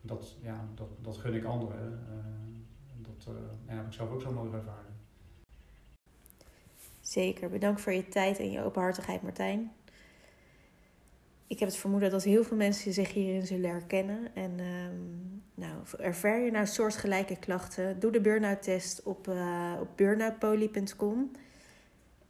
Dat, 0.00 0.36
ja, 0.42 0.64
dat, 0.74 0.88
dat 1.00 1.16
gun 1.16 1.34
ik 1.34 1.44
anderen. 1.44 2.00
Dat 2.96 3.34
ja, 3.66 3.74
heb 3.74 3.86
ik 3.86 3.92
zelf 3.92 4.10
ook 4.10 4.20
zo 4.20 4.32
mooi 4.32 4.52
ervaren. 4.52 4.87
Zeker. 7.08 7.48
Bedankt 7.48 7.80
voor 7.80 7.92
je 7.92 8.08
tijd 8.08 8.38
en 8.38 8.50
je 8.50 8.64
openhartigheid, 8.64 9.22
Martijn 9.22 9.70
ik 11.48 11.58
heb 11.58 11.68
het 11.68 11.78
vermoeden 11.78 12.10
dat 12.10 12.24
heel 12.24 12.44
veel 12.44 12.56
mensen 12.56 12.92
zich 12.92 13.12
hierin 13.12 13.46
zullen 13.46 13.70
herkennen. 13.70 14.34
En 14.34 14.60
um, 14.60 15.42
nou, 15.54 15.72
ervaar 15.98 16.40
je 16.40 16.50
nou 16.50 16.66
soortgelijke 16.66 17.36
klachten? 17.36 18.00
Doe 18.00 18.12
de 18.12 18.20
burn-out 18.20 18.62
test 18.62 19.02
op, 19.02 19.28
uh, 19.28 19.72
op 19.80 19.88
burnoutpoly.com. 19.96 21.30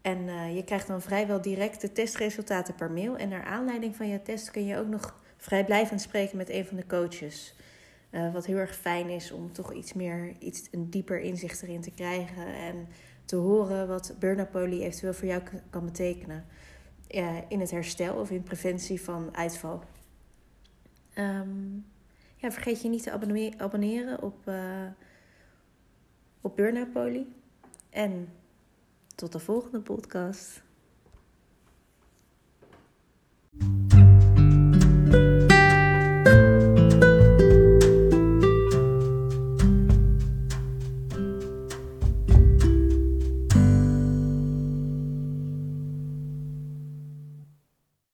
En 0.03 0.19
uh, 0.19 0.57
je 0.57 0.65
krijgt 0.65 0.87
dan 0.87 1.03
vrijwel 1.03 1.41
direct 1.41 1.81
de 1.81 1.93
testresultaten 1.93 2.75
per 2.75 2.91
mail. 2.91 3.17
En 3.17 3.29
naar 3.29 3.45
aanleiding 3.45 3.97
van 3.97 4.09
je 4.09 4.23
test 4.23 4.51
kun 4.51 4.65
je 4.65 4.79
ook 4.79 4.89
nog 4.89 5.21
vrijblijvend 5.37 6.01
spreken 6.01 6.37
met 6.37 6.51
een 6.51 6.67
van 6.67 6.77
de 6.77 6.87
coaches. 6.87 7.55
Uh, 8.11 8.33
wat 8.33 8.47
heel 8.47 8.57
erg 8.57 8.77
fijn 8.77 9.09
is 9.09 9.33
om 9.33 9.53
toch 9.53 9.73
iets 9.73 9.93
meer, 9.93 10.33
iets, 10.39 10.69
een 10.71 10.91
dieper 10.91 11.21
inzicht 11.21 11.63
erin 11.63 11.81
te 11.81 11.91
krijgen. 11.91 12.47
En 12.47 12.89
te 13.29 13.37
horen 13.37 13.89
wat 13.89 14.15
burn-out 14.19 14.51
eventueel 14.55 15.15
voor 15.15 15.29
jou 15.29 15.43
kan 15.71 15.85
betekenen 15.85 16.45
uh, 17.11 17.37
in 17.49 17.61
het 17.61 17.71
herstel 17.71 18.15
of 18.15 18.31
in 18.31 18.43
preventie 18.43 19.01
van 19.01 19.37
uitval. 19.37 19.83
Ehm, 21.15 21.75
ja, 22.37 22.51
vergeet 22.51 22.83
je 22.83 22.89
niet 22.89 23.03
te 23.03 23.11
abonneren 23.59 24.23
op, 24.23 24.49
uh, 24.49 24.87
op 26.41 26.57
En 27.91 28.29
tot 29.15 29.33
de 29.33 29.39
volgende 29.39 29.81
podcast. 29.81 30.63